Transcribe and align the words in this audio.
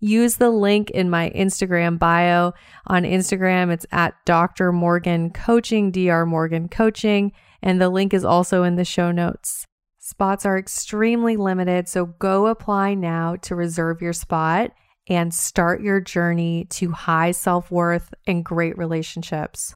use 0.00 0.36
the 0.36 0.50
link 0.50 0.90
in 0.90 1.10
my 1.10 1.30
Instagram 1.30 1.98
bio. 1.98 2.52
On 2.86 3.02
Instagram, 3.02 3.70
it's 3.70 3.86
at 3.92 4.14
Dr. 4.24 4.72
Morgan 4.72 5.30
Coaching, 5.30 5.90
Dr. 5.90 6.26
Morgan 6.26 6.68
Coaching, 6.68 7.32
and 7.62 7.80
the 7.80 7.90
link 7.90 8.12
is 8.12 8.24
also 8.24 8.62
in 8.64 8.76
the 8.76 8.84
show 8.84 9.12
notes. 9.12 9.66
Spots 9.98 10.44
are 10.44 10.58
extremely 10.58 11.36
limited, 11.36 11.88
so 11.88 12.06
go 12.06 12.46
apply 12.46 12.94
now 12.94 13.36
to 13.36 13.54
reserve 13.54 14.02
your 14.02 14.12
spot 14.12 14.72
and 15.06 15.32
start 15.32 15.82
your 15.82 16.00
journey 16.00 16.66
to 16.70 16.90
high 16.92 17.30
self 17.30 17.70
worth 17.70 18.12
and 18.26 18.44
great 18.44 18.76
relationships. 18.78 19.74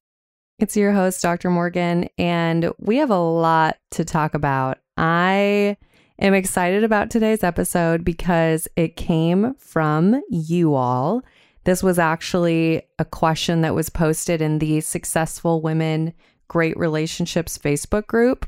It's 0.58 0.76
your 0.76 0.92
host, 0.92 1.20
Dr. 1.20 1.50
Morgan, 1.50 2.08
and 2.16 2.72
we 2.78 2.98
have 2.98 3.10
a 3.10 3.18
lot 3.18 3.76
to 3.92 4.04
talk 4.04 4.34
about. 4.34 4.78
I 4.96 5.76
am 6.18 6.34
excited 6.34 6.84
about 6.84 7.10
today's 7.10 7.42
episode 7.42 8.04
because 8.04 8.68
it 8.76 8.96
came 8.96 9.54
from 9.54 10.20
you 10.30 10.74
all. 10.74 11.22
This 11.64 11.82
was 11.82 11.98
actually 11.98 12.82
a 12.98 13.04
question 13.04 13.62
that 13.62 13.74
was 13.74 13.88
posted 13.88 14.42
in 14.42 14.58
the 14.58 14.80
Successful 14.80 15.62
Women 15.62 16.12
Great 16.48 16.76
Relationships 16.76 17.56
Facebook 17.56 18.06
group, 18.06 18.46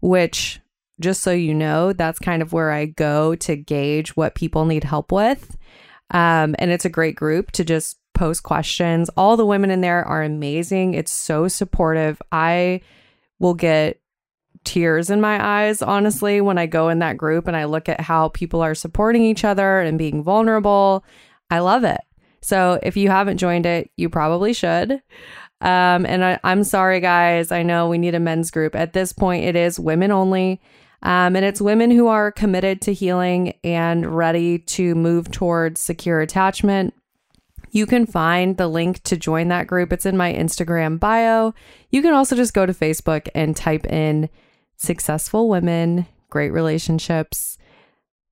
which, 0.00 0.60
just 1.00 1.22
so 1.22 1.30
you 1.30 1.54
know, 1.54 1.92
that's 1.92 2.18
kind 2.18 2.42
of 2.42 2.52
where 2.52 2.72
I 2.72 2.86
go 2.86 3.36
to 3.36 3.56
gauge 3.56 4.16
what 4.16 4.34
people 4.34 4.64
need 4.64 4.84
help 4.84 5.12
with. 5.12 5.56
Um, 6.10 6.56
and 6.58 6.70
it's 6.70 6.84
a 6.84 6.90
great 6.90 7.14
group 7.14 7.52
to 7.52 7.64
just 7.64 7.98
post 8.14 8.42
questions. 8.42 9.08
All 9.16 9.36
the 9.36 9.46
women 9.46 9.70
in 9.70 9.80
there 9.80 10.04
are 10.04 10.22
amazing. 10.22 10.94
It's 10.94 11.12
so 11.12 11.46
supportive. 11.46 12.20
I 12.32 12.80
will 13.38 13.54
get 13.54 14.00
tears 14.64 15.10
in 15.10 15.20
my 15.20 15.64
eyes, 15.64 15.82
honestly, 15.82 16.40
when 16.40 16.58
I 16.58 16.66
go 16.66 16.88
in 16.88 16.98
that 17.00 17.16
group 17.16 17.46
and 17.46 17.56
I 17.56 17.64
look 17.64 17.88
at 17.88 18.00
how 18.00 18.28
people 18.28 18.60
are 18.60 18.74
supporting 18.74 19.22
each 19.22 19.44
other 19.44 19.80
and 19.80 19.98
being 19.98 20.22
vulnerable. 20.22 21.04
I 21.50 21.60
love 21.60 21.84
it. 21.84 22.00
So 22.40 22.78
if 22.82 22.96
you 22.96 23.08
haven't 23.08 23.38
joined 23.38 23.66
it, 23.66 23.90
you 23.96 24.08
probably 24.08 24.52
should. 24.52 25.02
Um, 25.60 26.06
and 26.06 26.24
I, 26.24 26.38
am 26.44 26.64
sorry, 26.64 27.00
guys. 27.00 27.50
I 27.50 27.62
know 27.62 27.88
we 27.88 27.98
need 27.98 28.14
a 28.14 28.20
men's 28.20 28.50
group. 28.50 28.74
At 28.74 28.92
this 28.92 29.12
point, 29.12 29.44
it 29.44 29.56
is 29.56 29.80
women 29.80 30.10
only. 30.10 30.60
Um, 31.02 31.36
and 31.36 31.44
it's 31.44 31.60
women 31.60 31.90
who 31.90 32.08
are 32.08 32.32
committed 32.32 32.80
to 32.82 32.92
healing 32.92 33.54
and 33.62 34.06
ready 34.16 34.58
to 34.58 34.94
move 34.94 35.30
towards 35.30 35.80
secure 35.80 36.20
attachment. 36.20 36.94
You 37.70 37.86
can 37.86 38.06
find 38.06 38.56
the 38.56 38.68
link 38.68 39.02
to 39.04 39.16
join 39.16 39.48
that 39.48 39.66
group. 39.66 39.92
It's 39.92 40.06
in 40.06 40.16
my 40.16 40.32
Instagram 40.32 40.98
bio. 40.98 41.54
You 41.90 42.02
can 42.02 42.14
also 42.14 42.34
just 42.34 42.54
go 42.54 42.66
to 42.66 42.72
Facebook 42.72 43.28
and 43.34 43.56
type 43.56 43.86
in 43.86 44.28
successful 44.78 45.48
women, 45.48 46.06
great 46.30 46.50
relationships. 46.50 47.58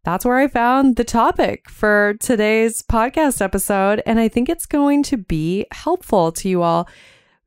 That's 0.05 0.25
where 0.25 0.39
I 0.39 0.47
found 0.47 0.97
the 0.97 1.05
topic 1.05 1.69
for 1.69 2.15
today's 2.21 2.81
podcast 2.81 3.43
episode. 3.43 4.03
And 4.07 4.21
I 4.21 4.29
think 4.29 4.49
it's 4.49 4.67
going 4.67 5.03
to 5.05 5.17
be 5.17 5.67
helpful 5.73 6.31
to 6.33 6.49
you 6.49 6.63
all, 6.63 6.89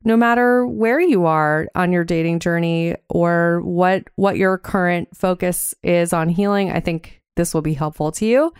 no 0.04 0.16
matter 0.16 0.66
where 0.66 1.00
you 1.00 1.24
are 1.24 1.68
on 1.74 1.90
your 1.90 2.04
dating 2.04 2.40
journey 2.40 2.96
or 3.08 3.62
what, 3.62 4.04
what 4.16 4.36
your 4.36 4.58
current 4.58 5.08
focus 5.16 5.74
is 5.82 6.12
on 6.12 6.28
healing. 6.28 6.70
I 6.70 6.80
think 6.80 7.22
this 7.36 7.54
will 7.54 7.62
be 7.62 7.74
helpful 7.74 8.12
to 8.12 8.26
you. 8.26 8.52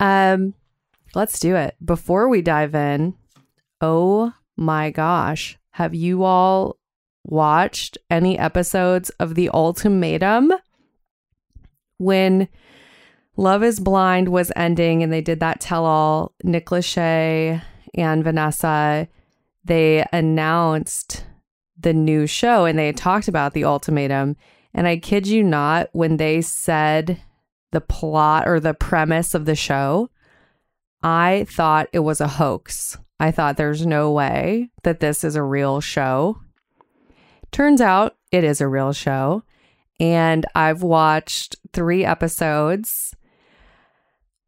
Um, 0.00 0.52
let's 1.14 1.38
do 1.38 1.56
it. 1.56 1.76
Before 1.82 2.28
we 2.28 2.42
dive 2.42 2.74
in, 2.74 3.14
oh 3.80 4.34
my 4.56 4.90
gosh, 4.90 5.58
have 5.70 5.94
you 5.94 6.24
all 6.24 6.76
watched 7.24 7.98
any 8.10 8.38
episodes 8.38 9.10
of 9.20 9.34
The 9.34 9.50
Ultimatum 9.50 10.52
when 12.00 12.48
Love 13.36 13.62
is 13.62 13.78
Blind 13.78 14.30
was 14.30 14.50
ending 14.56 15.02
and 15.02 15.12
they 15.12 15.20
did 15.20 15.40
that 15.40 15.60
tell 15.60 15.84
all, 15.84 16.34
Nick 16.42 16.66
Lachey 16.66 17.62
and 17.94 18.24
Vanessa, 18.24 19.06
they 19.64 20.04
announced 20.12 21.24
the 21.78 21.92
new 21.92 22.26
show 22.26 22.64
and 22.64 22.78
they 22.78 22.92
talked 22.92 23.28
about 23.28 23.52
The 23.52 23.64
Ultimatum. 23.64 24.36
And 24.72 24.86
I 24.86 24.96
kid 24.96 25.26
you 25.26 25.42
not, 25.42 25.88
when 25.92 26.16
they 26.16 26.40
said 26.40 27.20
the 27.70 27.80
plot 27.80 28.48
or 28.48 28.60
the 28.60 28.74
premise 28.74 29.34
of 29.34 29.44
the 29.44 29.54
show, 29.54 30.10
I 31.02 31.46
thought 31.48 31.88
it 31.92 32.00
was 32.00 32.20
a 32.20 32.28
hoax. 32.28 32.98
I 33.18 33.30
thought 33.30 33.56
there's 33.56 33.84
no 33.84 34.10
way 34.10 34.70
that 34.84 35.00
this 35.00 35.24
is 35.24 35.36
a 35.36 35.42
real 35.42 35.80
show. 35.80 36.40
Turns 37.52 37.80
out 37.80 38.16
it 38.30 38.44
is 38.44 38.60
a 38.60 38.68
real 38.68 38.92
show. 38.92 39.42
And 39.98 40.46
I've 40.54 40.82
watched 40.82 41.56
three 41.72 42.04
episodes. 42.04 43.14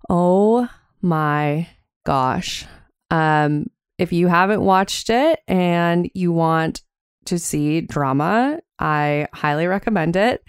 Oh 0.09 0.69
my 1.03 1.69
gosh. 2.05 2.65
Um, 3.11 3.67
if 3.99 4.13
you 4.13 4.29
haven't 4.29 4.63
watched 4.63 5.11
it 5.11 5.41
and 5.47 6.11
you 6.15 6.33
want 6.33 6.83
to 7.27 7.39
see 7.39 7.83
drama, 7.83 8.61
I 8.79 9.29
highly 9.33 9.67
recommend 9.67 10.17
it. 10.17 10.43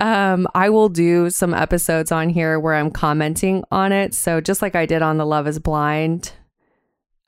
Um, 0.00 0.46
I 0.54 0.68
will 0.70 0.88
do 0.88 1.30
some 1.30 1.54
episodes 1.54 2.12
on 2.12 2.28
here 2.28 2.58
where 2.58 2.74
I'm 2.74 2.90
commenting 2.90 3.64
on 3.70 3.92
it. 3.92 4.14
So, 4.14 4.40
just 4.40 4.60
like 4.62 4.74
I 4.74 4.84
did 4.84 5.02
on 5.02 5.16
the 5.16 5.26
Love 5.26 5.46
is 5.46 5.58
Blind 5.58 6.32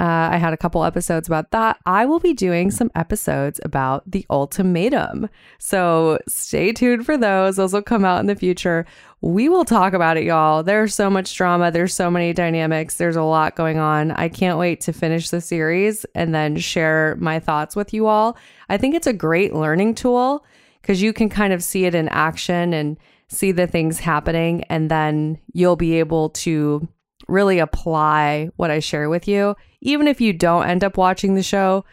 uh, 0.02 0.30
I 0.32 0.36
had 0.36 0.52
a 0.52 0.56
couple 0.56 0.82
episodes 0.82 1.28
about 1.28 1.52
that. 1.52 1.78
I 1.86 2.06
will 2.06 2.18
be 2.18 2.34
doing 2.34 2.72
some 2.72 2.90
episodes 2.96 3.60
about 3.64 4.02
the 4.10 4.26
ultimatum. 4.30 5.28
So 5.60 6.18
stay 6.26 6.72
tuned 6.72 7.06
for 7.06 7.16
those. 7.16 7.54
Those 7.54 7.72
will 7.72 7.82
come 7.82 8.04
out 8.04 8.18
in 8.18 8.26
the 8.26 8.34
future. 8.34 8.84
We 9.20 9.48
will 9.48 9.64
talk 9.64 9.92
about 9.92 10.16
it, 10.16 10.24
y'all. 10.24 10.64
There's 10.64 10.92
so 10.92 11.08
much 11.08 11.32
drama. 11.36 11.70
There's 11.70 11.94
so 11.94 12.10
many 12.10 12.32
dynamics. 12.32 12.96
There's 12.96 13.14
a 13.14 13.22
lot 13.22 13.54
going 13.54 13.78
on. 13.78 14.10
I 14.10 14.28
can't 14.28 14.58
wait 14.58 14.80
to 14.80 14.92
finish 14.92 15.30
the 15.30 15.40
series 15.40 16.04
and 16.16 16.34
then 16.34 16.56
share 16.56 17.16
my 17.20 17.38
thoughts 17.38 17.76
with 17.76 17.94
you 17.94 18.08
all. 18.08 18.36
I 18.68 18.78
think 18.78 18.96
it's 18.96 19.06
a 19.06 19.12
great 19.12 19.54
learning 19.54 19.94
tool 19.94 20.44
because 20.80 21.00
you 21.00 21.12
can 21.12 21.28
kind 21.28 21.52
of 21.52 21.62
see 21.62 21.84
it 21.84 21.94
in 21.94 22.08
action 22.08 22.74
and 22.74 22.98
see 23.28 23.52
the 23.52 23.68
things 23.68 24.00
happening. 24.00 24.64
And 24.64 24.90
then 24.90 25.38
you'll 25.52 25.76
be 25.76 26.00
able 26.00 26.30
to 26.30 26.88
really 27.28 27.58
apply 27.58 28.50
what 28.56 28.70
I 28.70 28.78
share 28.78 29.08
with 29.08 29.26
you 29.28 29.54
even 29.82 30.06
if 30.06 30.20
you 30.20 30.32
don't 30.32 30.68
end 30.68 30.84
up 30.84 30.96
watching 30.96 31.34
the 31.34 31.42
show, 31.42 31.84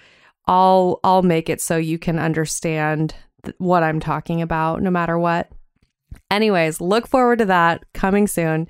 I'll 0.46 1.00
I'll 1.04 1.24
make 1.24 1.50
it 1.50 1.60
so 1.60 1.76
you 1.76 2.00
can 2.00 2.18
understand 2.18 3.16
th- 3.44 3.56
what 3.58 3.84
I'm 3.84 4.00
talking 4.00 4.42
about 4.42 4.82
no 4.82 4.92
matter 4.92 5.20
what. 5.20 5.50
Anyways, 6.32 6.80
look 6.80 7.08
forward 7.08 7.40
to 7.40 7.46
that 7.46 7.84
coming 7.94 8.28
soon. 8.28 8.68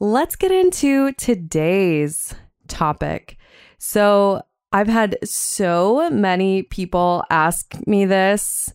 Let's 0.00 0.36
get 0.36 0.50
into 0.50 1.12
today's 1.12 2.34
topic. 2.66 3.36
So, 3.78 4.42
I've 4.72 4.88
had 4.88 5.18
so 5.24 6.08
many 6.10 6.62
people 6.62 7.24
ask 7.28 7.74
me 7.86 8.04
this. 8.04 8.72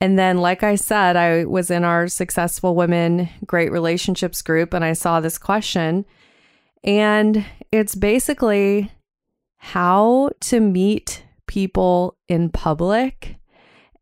And 0.00 0.18
then, 0.18 0.38
like 0.38 0.62
I 0.62 0.76
said, 0.76 1.16
I 1.16 1.44
was 1.44 1.70
in 1.70 1.84
our 1.84 2.08
Successful 2.08 2.74
Women 2.74 3.28
Great 3.46 3.72
Relationships 3.72 4.42
group 4.42 4.74
and 4.74 4.84
I 4.84 4.92
saw 4.92 5.20
this 5.20 5.38
question. 5.38 6.04
And 6.82 7.44
it's 7.70 7.94
basically 7.94 8.90
how 9.58 10.30
to 10.40 10.60
meet 10.60 11.24
people 11.46 12.16
in 12.28 12.50
public. 12.50 13.36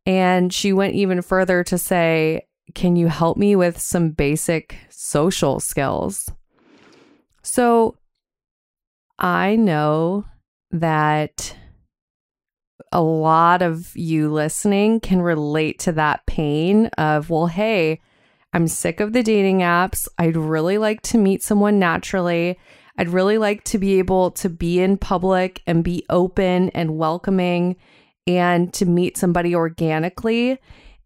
And 0.07 0.53
she 0.53 0.73
went 0.73 0.95
even 0.95 1.23
further 1.23 1.65
to 1.65 1.79
say, 1.79 2.47
Can 2.75 2.97
you 2.97 3.09
help 3.09 3.37
me 3.37 3.57
with 3.57 3.79
some 3.79 4.11
basic 4.11 4.77
social 4.91 5.61
skills? 5.61 6.31
So 7.43 7.97
I 9.19 9.57
know 9.57 10.27
that 10.71 11.57
a 12.93 13.01
lot 13.03 13.63
of 13.63 13.97
you 13.97 14.33
listening 14.33 15.01
can 15.01 15.21
relate 15.21 15.79
to 15.81 15.93
that 15.93 16.25
pain 16.27 16.87
of, 16.99 17.29
well, 17.31 17.47
hey, 17.47 18.01
I'm 18.53 18.67
sick 18.67 19.01
of 19.01 19.13
the 19.13 19.23
dating 19.23 19.59
apps. 19.59 20.09
I'd 20.19 20.37
really 20.37 20.79
like 20.79 21.03
to 21.03 21.19
meet 21.19 21.43
someone 21.43 21.79
naturally. 21.79 22.59
I'd 22.97 23.11
really 23.11 23.39
like 23.39 23.65
to 23.65 23.79
be 23.79 23.99
able 23.99 24.31
to 24.33 24.49
be 24.49 24.81
in 24.81 24.97
public 24.97 25.63
and 25.67 25.85
be 25.85 26.05
open 26.11 26.71
and 26.71 26.97
welcoming 26.97 27.77
and 28.27 28.73
to 28.75 28.87
meet 28.87 29.17
somebody 29.17 29.55
organically. 29.55 30.59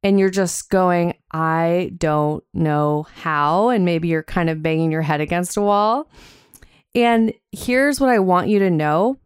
And 0.03 0.19
you're 0.19 0.31
just 0.31 0.71
going, 0.71 1.15
I 1.33 1.93
don't 1.97 2.43
know 2.55 3.07
how. 3.15 3.69
And 3.69 3.85
maybe 3.85 4.09
you're 4.09 4.23
kind 4.23 4.51
of 4.51 4.63
banging 4.63 4.91
your 4.91 5.03
head 5.03 5.21
against 5.21 5.57
a 5.57 5.63
wall. 5.63 6.11
And 6.95 7.33
here's 7.53 8.01
what 8.01 8.11
I 8.11 8.19
want 8.19 8.49
you 8.49 8.59
to 8.61 8.71
know 8.71 9.19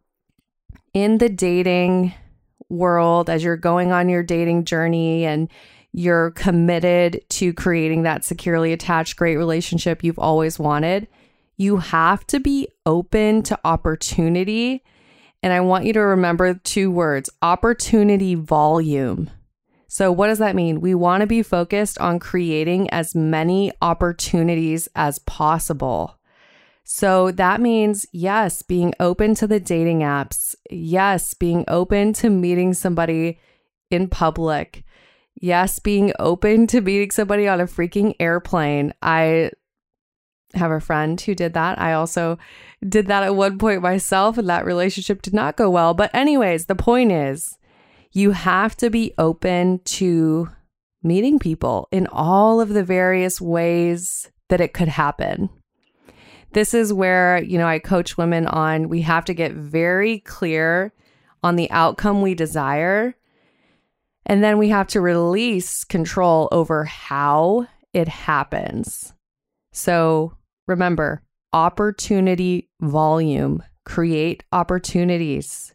in 0.93 1.19
the 1.19 1.29
dating 1.29 2.15
world, 2.69 3.31
as 3.31 3.45
you're 3.45 3.57
going 3.57 3.93
on 3.93 4.09
your 4.09 4.23
dating 4.23 4.65
journey 4.65 5.25
and 5.25 5.49
you're 5.97 6.31
committed 6.33 7.23
to 7.31 7.53
creating 7.53 8.03
that 8.03 8.25
securely 8.25 8.73
attached, 8.73 9.17
great 9.17 9.37
relationship 9.37 10.05
you've 10.05 10.19
always 10.19 10.59
wanted 10.59 11.09
you 11.57 11.79
have 11.79 12.27
to 12.29 12.41
be 12.41 12.69
open 12.85 13.43
to 13.43 13.59
opportunity. 13.65 14.85
And 15.43 15.53
I 15.53 15.61
want 15.61 15.85
you 15.85 15.93
to 15.95 16.01
remember 16.01 16.55
two 16.55 16.91
words 16.91 17.31
opportunity 17.43 18.35
volume. 18.35 19.31
So, 19.89 20.11
what 20.13 20.27
does 20.27 20.39
that 20.39 20.57
mean? 20.57 20.81
We 20.81 20.95
want 20.95 21.21
to 21.21 21.27
be 21.27 21.43
focused 21.43 21.99
on 21.99 22.19
creating 22.19 22.91
as 22.91 23.15
many 23.15 23.73
opportunities 23.81 24.89
as 24.95 25.19
possible. 25.21 26.19
So, 26.85 27.31
that 27.33 27.61
means, 27.61 28.05
yes, 28.13 28.63
being 28.63 28.93
open 28.99 29.35
to 29.37 29.47
the 29.47 29.61
dating 29.61 30.01
apps. 30.01 30.55
Yes, 30.71 31.35
being 31.35 31.65
open 31.69 32.13
to 32.15 32.31
meeting 32.31 32.75
somebody 32.75 33.39
in 33.91 34.09
public. 34.09 34.83
Yes, 35.39 35.79
being 35.79 36.13
open 36.19 36.67
to 36.69 36.81
meeting 36.81 37.11
somebody 37.11 37.47
on 37.47 37.61
a 37.61 37.67
freaking 37.67 38.15
airplane. 38.19 38.95
I 39.03 39.51
have 40.55 40.71
a 40.71 40.81
friend 40.81 41.21
who 41.21 41.35
did 41.35 41.53
that. 41.53 41.79
I 41.79 41.93
also 41.93 42.39
did 42.89 43.07
that 43.09 43.23
at 43.23 43.37
one 43.37 43.59
point 43.59 43.83
myself, 43.83 44.39
and 44.39 44.49
that 44.49 44.65
relationship 44.65 45.21
did 45.21 45.35
not 45.35 45.57
go 45.57 45.69
well. 45.69 45.93
But, 45.93 46.15
anyways, 46.15 46.67
the 46.67 46.75
point 46.75 47.13
is 47.13 47.59
you 48.13 48.31
have 48.31 48.77
to 48.79 48.89
be 48.89 49.13
open 49.19 49.81
to 49.85 50.51
meeting 51.03 51.39
people 51.39 51.89
in 51.93 52.07
all 52.07 52.61
of 52.61 52.71
the 52.71 52.83
various 52.83 53.41
ways 53.41 54.31
that 54.49 54.61
it 54.63 54.73
could 54.73 54.89
happen. 54.89 55.51
This 56.53 56.73
is 56.73 56.93
where, 56.93 57.43
you 57.43 57.59
know, 57.59 57.67
I 57.67 57.79
coach 57.79 58.17
women 58.17 58.47
on 58.47 58.89
we 58.89 59.03
have 59.03 59.27
to 59.27 59.35
get 59.35 59.53
very 59.53 60.21
clear 60.21 60.95
on 61.43 61.57
the 61.57 61.71
outcome 61.71 62.23
we 62.23 62.35
desire. 62.35 63.15
And 64.27 64.43
then 64.43 64.59
we 64.59 64.69
have 64.71 64.89
to 64.89 65.01
release 65.01 65.85
control 65.85 66.49
over 66.51 66.85
how 66.85 67.67
it 67.93 68.09
happens. 68.09 69.15
So 69.73 70.37
remember, 70.67 71.23
opportunity 71.53 72.69
volume, 72.81 73.63
create 73.85 74.43
opportunities. 74.53 75.73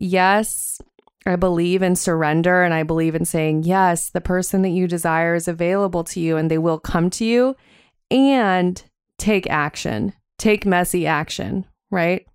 Yes, 0.00 0.80
I 1.26 1.36
believe 1.36 1.82
in 1.82 1.94
surrender 1.94 2.62
and 2.62 2.74
I 2.74 2.82
believe 2.82 3.14
in 3.14 3.24
saying, 3.24 3.64
yes, 3.64 4.10
the 4.10 4.20
person 4.20 4.62
that 4.62 4.70
you 4.70 4.88
desire 4.88 5.34
is 5.34 5.46
available 5.46 6.04
to 6.04 6.20
you 6.20 6.36
and 6.36 6.50
they 6.50 6.58
will 6.58 6.78
come 6.78 7.10
to 7.10 7.24
you 7.24 7.54
and 8.10 8.82
take 9.18 9.48
action, 9.48 10.12
take 10.38 10.66
messy 10.66 11.06
action, 11.06 11.66
right? 11.90 12.26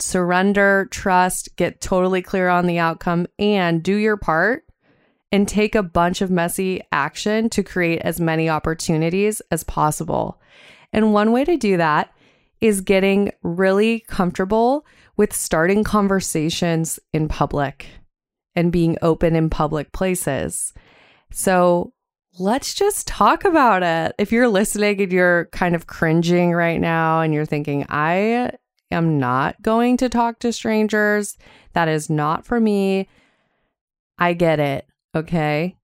Surrender, 0.00 0.88
trust, 0.90 1.54
get 1.56 1.80
totally 1.80 2.22
clear 2.22 2.48
on 2.48 2.66
the 2.66 2.78
outcome, 2.78 3.26
and 3.38 3.82
do 3.82 3.96
your 3.96 4.16
part 4.16 4.64
and 5.32 5.46
take 5.46 5.74
a 5.74 5.82
bunch 5.82 6.20
of 6.22 6.30
messy 6.30 6.80
action 6.90 7.48
to 7.50 7.62
create 7.62 8.00
as 8.02 8.20
many 8.20 8.48
opportunities 8.48 9.40
as 9.50 9.62
possible. 9.64 10.40
And 10.92 11.12
one 11.12 11.32
way 11.32 11.44
to 11.44 11.56
do 11.56 11.76
that 11.76 12.12
is 12.60 12.80
getting 12.80 13.30
really 13.42 14.00
comfortable 14.00 14.84
with 15.16 15.32
starting 15.32 15.84
conversations 15.84 16.98
in 17.12 17.28
public 17.28 17.86
and 18.54 18.72
being 18.72 18.96
open 19.02 19.36
in 19.36 19.50
public 19.50 19.92
places. 19.92 20.72
So 21.30 21.92
let's 22.38 22.74
just 22.74 23.06
talk 23.06 23.44
about 23.44 23.82
it. 23.82 24.14
If 24.18 24.32
you're 24.32 24.48
listening 24.48 25.00
and 25.00 25.12
you're 25.12 25.46
kind 25.52 25.74
of 25.74 25.86
cringing 25.86 26.52
right 26.52 26.80
now 26.80 27.20
and 27.20 27.32
you're 27.32 27.46
thinking, 27.46 27.86
I 27.88 28.52
am 28.90 29.18
not 29.18 29.60
going 29.62 29.96
to 29.98 30.08
talk 30.08 30.38
to 30.40 30.52
strangers, 30.52 31.36
that 31.72 31.88
is 31.88 32.10
not 32.10 32.44
for 32.44 32.60
me. 32.60 33.08
I 34.18 34.34
get 34.34 34.60
it. 34.60 34.86
Okay. 35.14 35.76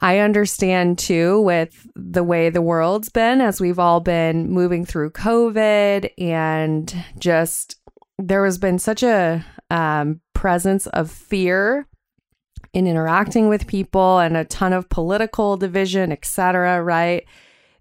I 0.00 0.18
understand 0.18 0.98
too 0.98 1.40
with 1.40 1.86
the 1.94 2.24
way 2.24 2.50
the 2.50 2.60
world's 2.60 3.08
been 3.08 3.40
as 3.40 3.60
we've 3.60 3.78
all 3.78 4.00
been 4.00 4.50
moving 4.50 4.84
through 4.84 5.10
COVID 5.10 6.10
and 6.18 6.94
just 7.18 7.76
there 8.18 8.44
has 8.44 8.58
been 8.58 8.78
such 8.78 9.02
a 9.02 9.44
um, 9.70 10.20
presence 10.34 10.86
of 10.88 11.10
fear 11.10 11.86
in 12.72 12.86
interacting 12.86 13.48
with 13.48 13.66
people 13.66 14.18
and 14.18 14.36
a 14.36 14.44
ton 14.44 14.72
of 14.72 14.88
political 14.88 15.56
division, 15.56 16.12
etc. 16.12 16.82
Right? 16.82 17.24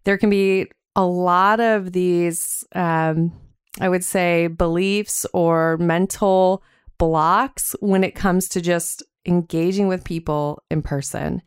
There 0.04 0.18
can 0.18 0.30
be 0.30 0.68
a 0.96 1.06
lot 1.06 1.60
of 1.60 1.92
these, 1.92 2.64
um, 2.76 3.34
I 3.80 3.90
would 3.90 4.04
say, 4.04 4.48
beliefs 4.48 5.26
or 5.34 5.78
mental 5.78 6.64
blocks 6.98 7.76
when 7.80 8.04
it 8.04 8.16
comes 8.16 8.48
to 8.50 8.62
just 8.62 9.04
engaging 9.26 9.88
with 9.88 10.04
people 10.04 10.62
in 10.70 10.82
person. 10.82 11.42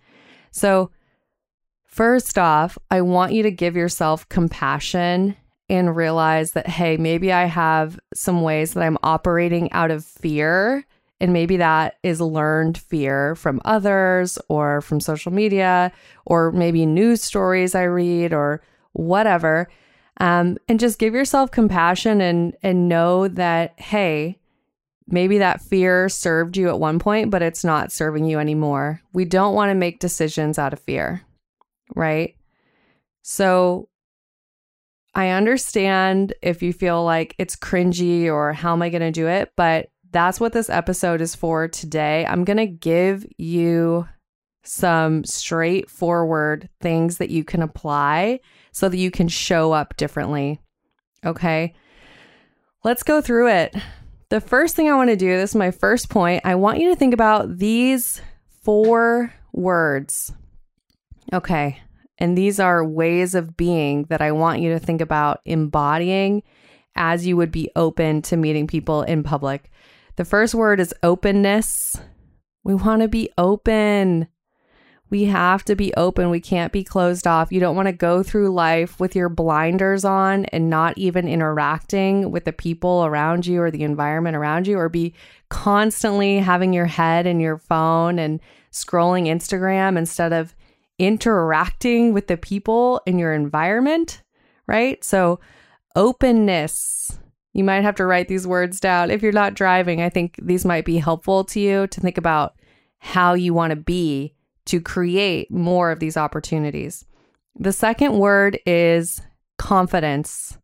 So, 0.51 0.91
first 1.85 2.39
off, 2.39 2.79
I 2.91 3.01
want 3.03 3.33
you 3.33 3.43
to 3.43 3.51
give 3.51 3.77
yourself 3.77 4.29
compassion 4.29 5.37
and 5.69 5.97
realize 5.97 6.53
that, 6.53 6.69
hey, 6.69 6.97
maybe 6.97 7.33
I 7.33 7.45
have 7.45 7.99
some 8.15 8.43
ways 8.43 8.75
that 8.75 8.83
I'm 8.83 8.99
operating 9.03 9.71
out 9.73 9.91
of 9.91 10.05
fear. 10.05 10.85
And 11.21 11.33
maybe 11.33 11.57
that 11.57 11.95
is 12.03 12.21
learned 12.21 12.77
fear 12.77 13.35
from 13.35 13.61
others 13.65 14.39
or 14.49 14.83
from 14.83 15.01
social 15.01 15.33
media 15.33 15.91
or 16.27 16.53
maybe 16.53 16.85
news 16.85 17.23
stories 17.23 17.75
I 17.75 17.85
read 17.85 18.35
or 18.35 18.63
whatever. 18.93 19.69
Um, 20.19 20.57
and 20.69 20.81
just 20.81 20.99
give 20.99 21.15
yourself 21.15 21.51
compassion 21.51 22.21
and 22.21 22.57
and 22.63 22.89
know 22.89 23.29
that 23.29 23.79
hey, 23.79 24.39
maybe 25.07 25.39
that 25.39 25.61
fear 25.61 26.09
served 26.09 26.57
you 26.57 26.69
at 26.69 26.81
one 26.81 26.99
point, 26.99 27.31
but 27.31 27.43
it's 27.43 27.65
not 27.65 27.93
serving 27.93 28.25
you 28.25 28.39
anymore. 28.39 29.03
We 29.13 29.25
don't 29.25 29.55
want 29.55 29.71
to 29.71 29.75
make 29.75 30.01
decisions 30.01 30.59
out 30.59 30.73
of 30.73 30.81
fear, 30.81 31.23
right? 31.95 32.35
So 33.23 33.89
I 35.15 35.31
understand 35.31 36.35
if 36.43 36.63
you 36.63 36.73
feel 36.73 37.05
like 37.05 37.35
it's 37.39 37.57
cringy 37.57 38.27
or 38.27 38.53
how 38.53 38.73
am 38.73 38.83
I 38.83 38.91
going 38.91 39.01
to 39.01 39.11
do 39.11 39.27
it, 39.27 39.53
but 39.57 39.89
that's 40.11 40.41
what 40.41 40.53
this 40.53 40.71
episode 40.71 41.21
is 41.21 41.35
for 41.35 41.69
today. 41.69 42.25
I'm 42.27 42.45
going 42.45 42.59
to 42.59 42.67
give 42.67 43.27
you 43.39 44.07
some 44.63 45.25
straightforward 45.25 46.69
things 46.81 47.19
that 47.19 47.31
you 47.31 47.45
can 47.45 47.63
apply 47.63 48.41
so 48.77 48.91
that 48.91 48.99
you 48.99 49.11
can 49.11 49.27
show 49.27 49.73
up 49.73 49.97
differently. 49.97 50.61
Okay. 51.25 51.73
Let's 52.85 53.03
go 53.03 53.23
through 53.23 53.49
it. 53.49 53.75
The 54.29 54.43
first 54.43 54.77
thing 54.77 54.91
I 54.91 54.97
want 54.97 55.09
to 55.09 55.17
do, 55.17 55.35
this 55.35 55.53
is 55.53 55.57
my 55.57 55.71
first 55.71 56.11
point. 56.11 56.43
I 56.45 56.57
want 56.57 56.79
you 56.79 56.91
to 56.91 56.95
think 56.95 57.15
about 57.15 57.57
these 57.57 58.21
four 58.63 59.33
words. 59.55 60.31
Okay. 61.33 61.81
And 62.19 62.37
these 62.37 62.61
are 62.61 62.85
ways 62.85 63.35
of 63.35 63.57
being 63.57 64.05
that 64.11 64.21
I 64.21 64.33
want 64.33 64.61
you 64.61 64.75
to 64.75 64.79
think 64.79 65.01
about 65.01 65.41
embodying 65.47 66.43
as 66.95 67.27
you 67.27 67.35
would 67.39 67.51
be 67.51 67.71
open 67.77 68.21
to 68.23 68.37
meeting 68.37 68.67
people 68.67 69.05
in 69.05 69.23
public. 69.23 69.71
The 70.17 70.27
first 70.27 70.55
word 70.55 70.81
is 70.81 70.95
openness. 71.03 71.99
We 72.63 72.75
want 72.75 73.01
to 73.01 73.09
be 73.09 73.31
open. 73.39 74.29
We 75.09 75.25
have 75.25 75.65
to 75.65 75.77
be 75.77 75.95
open. 75.95 76.31
We 76.31 76.41
can't 76.41 76.73
be 76.73 76.83
closed 76.83 77.27
off. 77.27 77.53
You 77.53 77.61
don't 77.61 77.77
want 77.77 77.87
to 77.87 77.93
go 77.93 78.23
through 78.23 78.53
life 78.53 78.99
with 78.99 79.15
your 79.15 79.29
blinders 79.29 80.05
on 80.05 80.47
and 80.47 80.69
not 80.69 80.99
even 80.99 81.29
interacting 81.29 82.33
with 82.33 82.45
the 82.45 82.53
people 82.53 83.05
around 83.05 83.47
you 83.47 83.63
or 83.63 83.71
the 83.71 83.85
environment 83.85 84.37
around 84.37 84.67
you, 84.67 84.79
or 84.79 84.89
be 84.89 85.15
constantly 85.49 86.39
having 86.39 86.73
your 86.73 86.87
head 86.87 87.27
in 87.27 87.39
your 87.39 87.57
phone 87.57 88.19
and 88.19 88.41
scrolling 88.73 89.27
Instagram 89.27 89.97
instead 89.97 90.33
of 90.33 90.57
interacting 90.99 92.13
with 92.13 92.27
the 92.27 92.37
people 92.37 93.01
in 93.07 93.19
your 93.19 93.33
environment, 93.33 94.23
right? 94.67 95.03
So, 95.05 95.39
openness. 95.95 97.19
You 97.53 97.65
might 97.65 97.83
have 97.83 97.95
to 97.97 98.05
write 98.05 98.29
these 98.29 98.47
words 98.47 98.81
down. 98.81 99.11
If 99.11 99.23
you're 99.23 99.33
not 99.33 99.55
driving, 99.55 100.03
I 100.03 100.11
think 100.11 100.39
these 100.43 100.67
might 100.67 100.85
be 100.85 100.99
helpful 100.99 101.45
to 101.45 101.61
you 101.61 101.87
to 101.87 102.01
think 102.01 102.19
about 102.19 102.55
how 102.99 103.33
you 103.33 103.55
want 103.55 103.71
to 103.71 103.77
be 103.77 104.35
to 104.67 104.81
create 104.81 105.51
more 105.51 105.91
of 105.91 105.99
these 105.99 106.17
opportunities. 106.17 107.05
The 107.59 107.73
second 107.73 108.19
word 108.19 108.59
is 108.67 109.23
confidence. 109.59 110.59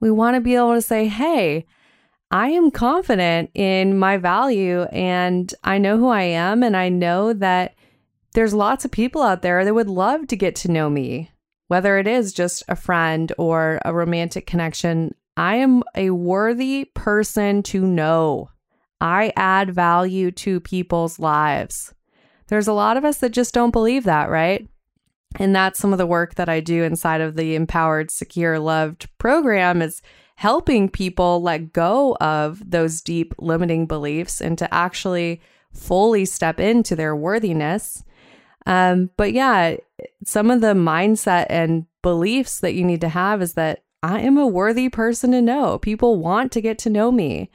We 0.00 0.10
want 0.10 0.34
to 0.36 0.40
be 0.40 0.54
able 0.54 0.74
to 0.74 0.82
say, 0.82 1.06
hey, 1.06 1.66
I 2.30 2.48
am 2.48 2.70
confident 2.70 3.50
in 3.54 3.98
my 3.98 4.16
value 4.16 4.82
and 4.84 5.52
I 5.62 5.78
know 5.78 5.98
who 5.98 6.08
I 6.08 6.22
am, 6.22 6.62
and 6.62 6.76
I 6.76 6.88
know 6.88 7.32
that 7.34 7.74
there's 8.32 8.54
lots 8.54 8.84
of 8.84 8.90
people 8.90 9.22
out 9.22 9.42
there 9.42 9.64
that 9.64 9.74
would 9.74 9.88
love 9.88 10.26
to 10.28 10.36
get 10.36 10.56
to 10.56 10.70
know 10.70 10.90
me, 10.90 11.30
whether 11.68 11.98
it 11.98 12.08
is 12.08 12.32
just 12.32 12.64
a 12.68 12.74
friend 12.74 13.32
or 13.38 13.80
a 13.84 13.94
romantic 13.94 14.46
connection. 14.46 15.14
I 15.36 15.56
am 15.56 15.82
a 15.94 16.10
worthy 16.10 16.86
person 16.94 17.62
to 17.64 17.86
know. 17.86 18.50
I 19.00 19.32
add 19.36 19.74
value 19.74 20.30
to 20.32 20.60
people's 20.60 21.18
lives. 21.18 21.94
There's 22.48 22.68
a 22.68 22.72
lot 22.72 22.96
of 22.96 23.04
us 23.04 23.18
that 23.18 23.30
just 23.30 23.54
don't 23.54 23.70
believe 23.70 24.04
that, 24.04 24.30
right? 24.30 24.66
And 25.36 25.54
that's 25.54 25.78
some 25.78 25.92
of 25.92 25.98
the 25.98 26.06
work 26.06 26.36
that 26.36 26.48
I 26.48 26.60
do 26.60 26.84
inside 26.84 27.20
of 27.20 27.36
the 27.36 27.54
Empowered, 27.54 28.10
Secure, 28.10 28.58
Loved 28.58 29.08
program 29.18 29.82
is 29.82 30.00
helping 30.36 30.88
people 30.88 31.42
let 31.42 31.72
go 31.72 32.16
of 32.20 32.70
those 32.70 33.00
deep 33.00 33.34
limiting 33.38 33.86
beliefs 33.86 34.40
and 34.40 34.58
to 34.58 34.72
actually 34.72 35.40
fully 35.72 36.24
step 36.24 36.60
into 36.60 36.94
their 36.94 37.16
worthiness 37.16 38.04
um, 38.66 39.10
but 39.16 39.32
yeah, 39.32 39.76
some 40.24 40.50
of 40.50 40.60
the 40.60 40.74
mindset 40.74 41.46
and 41.50 41.86
beliefs 42.02 42.60
that 42.60 42.74
you 42.74 42.84
need 42.84 43.00
to 43.02 43.08
have 43.08 43.42
is 43.42 43.54
that 43.54 43.84
I 44.02 44.20
am 44.20 44.38
a 44.38 44.46
worthy 44.46 44.88
person 44.88 45.32
to 45.32 45.42
know. 45.42 45.78
People 45.78 46.18
want 46.18 46.52
to 46.52 46.60
get 46.60 46.78
to 46.80 46.90
know 46.90 47.10
me. 47.10 47.50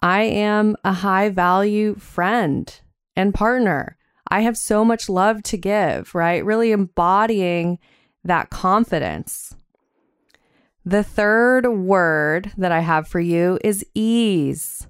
I 0.00 0.22
am 0.22 0.76
a 0.84 0.92
high 0.92 1.28
value 1.28 1.94
friend 1.96 2.80
and 3.14 3.34
partner. 3.34 3.96
I 4.32 4.40
have 4.40 4.56
so 4.56 4.82
much 4.82 5.10
love 5.10 5.42
to 5.42 5.58
give, 5.58 6.14
right? 6.14 6.42
Really 6.42 6.72
embodying 6.72 7.78
that 8.24 8.48
confidence. 8.48 9.54
The 10.86 11.02
third 11.02 11.68
word 11.68 12.50
that 12.56 12.72
I 12.72 12.80
have 12.80 13.06
for 13.06 13.20
you 13.20 13.58
is 13.62 13.84
ease. 13.94 14.86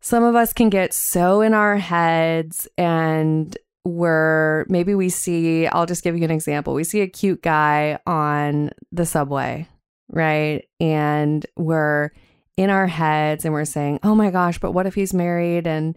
Some 0.00 0.24
of 0.24 0.34
us 0.34 0.52
can 0.52 0.70
get 0.70 0.92
so 0.92 1.40
in 1.40 1.54
our 1.54 1.76
heads 1.76 2.66
and 2.76 3.56
we're 3.84 4.66
maybe 4.68 4.96
we 4.96 5.08
see, 5.08 5.68
I'll 5.68 5.86
just 5.86 6.02
give 6.02 6.18
you 6.18 6.24
an 6.24 6.32
example. 6.32 6.74
We 6.74 6.82
see 6.82 7.02
a 7.02 7.06
cute 7.06 7.42
guy 7.42 8.00
on 8.08 8.70
the 8.90 9.06
subway, 9.06 9.68
right? 10.08 10.64
And 10.80 11.46
we're 11.56 12.10
in 12.56 12.70
our 12.70 12.88
heads 12.88 13.44
and 13.44 13.54
we're 13.54 13.64
saying, 13.64 14.00
oh 14.02 14.16
my 14.16 14.32
gosh, 14.32 14.58
but 14.58 14.72
what 14.72 14.86
if 14.86 14.96
he's 14.96 15.14
married? 15.14 15.68
And 15.68 15.96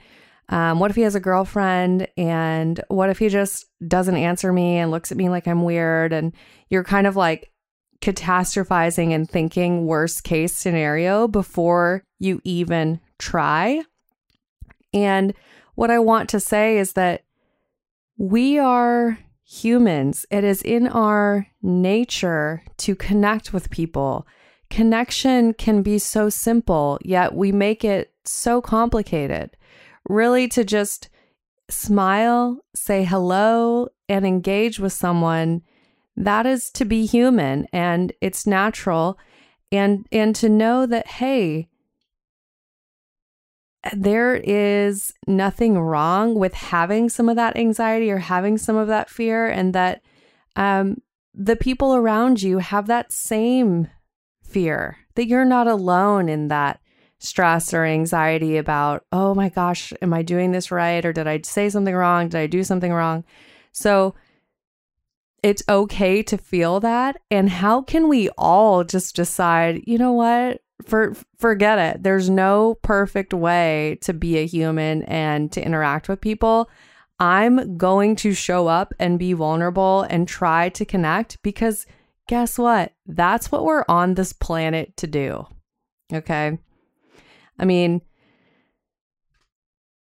um, 0.50 0.80
what 0.80 0.92
if 0.92 0.96
he 0.96 1.04
has 1.04 1.16
a 1.16 1.20
girlfriend? 1.20 2.08
And 2.18 2.82
what 2.88 3.10
if 3.10 3.20
he 3.20 3.30
just 3.30 3.66
doesn't 3.88 4.18
answer 4.18 4.52
me 4.52 4.78
and 4.78 4.92
looks 4.92 5.12
at 5.12 5.18
me 5.18 5.30
like 5.30 5.48
I'm 5.48 5.64
weird? 5.64 6.14
And 6.14 6.34
you're 6.70 6.84
kind 6.84 7.08
of 7.08 7.16
like 7.16 7.52
catastrophizing 8.02 9.12
and 9.12 9.30
thinking 9.30 9.86
worst 9.86 10.24
case 10.24 10.54
scenario 10.56 11.28
before 11.28 12.04
you 12.20 12.42
even 12.44 13.00
try. 13.18 13.82
And 14.94 15.34
what 15.76 15.90
I 15.90 16.00
want 16.00 16.30
to 16.30 16.40
say 16.40 16.78
is 16.78 16.94
that 16.94 17.24
we 18.18 18.60
are 18.60 19.18
humans. 19.44 20.26
It 20.30 20.44
is 20.44 20.62
in 20.62 20.88
our 20.88 21.48
nature 21.62 22.62
to 22.78 22.96
connect 22.96 23.54
with 23.54 23.70
people. 23.70 24.28
Connection 24.70 25.54
can 25.54 25.82
be 25.82 25.98
so 25.98 26.30
simple, 26.30 27.00
yet 27.04 27.36
we 27.36 27.52
make 27.52 27.84
it 27.84 28.14
so 28.26 28.62
complicated. 28.62 29.56
Really, 30.10 30.48
to 30.50 30.64
just 30.64 31.10
smile, 31.70 32.60
say 32.76 33.04
hello, 33.04 33.88
and 34.10 34.26
engage 34.26 34.80
with 34.80 34.94
someone, 34.94 35.62
that 36.16 36.46
is 36.46 36.70
to 36.72 36.86
be 36.86 37.06
human 37.06 37.68
and 37.74 38.14
it's 38.22 38.46
natural. 38.46 39.18
And, 39.72 40.06
and 40.12 40.36
to 40.36 40.50
know 40.50 40.86
that, 40.86 41.08
hey, 41.08 41.68
there 43.92 44.36
is 44.36 45.12
nothing 45.26 45.80
wrong 45.80 46.36
with 46.36 46.54
having 46.54 47.10
some 47.10 47.28
of 47.28 47.36
that 47.38 47.58
anxiety 47.58 48.12
or 48.12 48.20
having 48.20 48.60
some 48.60 48.76
of 48.76 48.88
that 48.88 49.10
fear, 49.10 49.48
and 49.48 49.74
that 49.74 50.02
um, 50.56 51.02
the 51.34 51.56
people 51.56 51.96
around 51.96 52.44
you 52.44 52.60
have 52.60 52.86
that 52.86 53.12
same 53.12 53.90
fear, 54.44 55.00
that 55.16 55.28
you're 55.28 55.44
not 55.44 55.68
alone 55.68 56.30
in 56.30 56.50
that 56.50 56.80
stress 57.24 57.74
or 57.74 57.86
anxiety 57.86 58.58
about, 58.58 59.06
oh 59.12 59.34
my 59.34 59.50
gosh, 59.50 59.94
am 60.02 60.14
I 60.14 60.22
doing 60.22 60.52
this 60.52 60.72
right? 60.72 61.04
Or 61.06 61.14
did 61.14 61.28
I 61.28 61.40
say 61.44 61.70
something 61.70 61.96
wrong? 61.96 62.30
Did 62.30 62.40
I 62.40 62.48
do 62.48 62.64
something 62.64 62.92
wrong? 62.92 63.24
So 63.72 64.16
it's 65.42 65.64
okay 65.68 66.22
to 66.24 66.38
feel 66.38 66.80
that. 66.82 67.18
And 67.32 67.50
how 67.50 67.82
can 67.82 68.08
we 68.08 68.30
all 68.38 68.84
just 68.84 69.16
decide, 69.16 69.84
you 69.86 69.98
know 69.98 70.14
what? 70.14 70.62
for 70.86 71.16
forget 71.38 71.80
it. 71.80 72.04
There's 72.04 72.30
no 72.30 72.76
perfect 72.82 73.34
way 73.34 73.98
to 74.02 74.14
be 74.14 74.38
a 74.38 74.46
human 74.46 75.04
and 75.04 75.52
to 75.52 75.64
interact 75.66 76.10
with 76.10 76.22
people. 76.22 76.70
I'm 77.20 77.78
going 77.78 78.16
to 78.18 78.34
show 78.34 78.68
up 78.68 78.94
and 79.00 79.20
be 79.20 79.34
vulnerable 79.34 80.02
and 80.10 80.28
try 80.28 80.70
to 80.70 80.86
connect 80.86 81.42
because 81.42 81.86
guess 82.28 82.58
what? 82.58 82.94
That's 83.06 83.52
what 83.52 83.66
we're 83.66 83.86
on 83.88 84.16
this 84.16 84.34
planet 84.34 84.98
to 84.98 85.08
do. 85.08 85.46
Okay? 86.12 86.58
I 87.60 87.66
mean, 87.66 88.02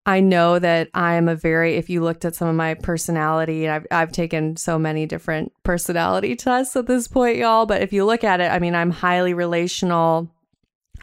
I 0.07 0.21
know 0.21 0.59
that 0.59 0.91
I'm 0.93 1.29
a 1.29 1.37
very, 1.37 1.77
if 1.77 1.89
you 1.89 2.03
looked 2.03 2.25
at 2.25 2.35
some 2.35 2.49
of 2.49 2.55
my 2.55 2.75
personality, 2.75 3.69
I've, 3.69 3.87
I've 3.91 4.13
taken 4.13 4.57
so 4.57 4.79
many 4.79 5.07
different 5.07 5.53
personality 5.63 6.37
tests 6.37 6.77
at 6.77 6.87
this 6.87 7.09
point, 7.09 7.39
y'all. 7.39 7.67
But 7.67 7.83
if 7.83 7.93
you 7.93 8.05
look 8.05 8.23
at 8.23 8.41
it, 8.41 8.51
I 8.51 8.59
mean, 8.59 8.75
I'm 8.75 8.91
highly 8.91 9.33
relational. 9.33 10.31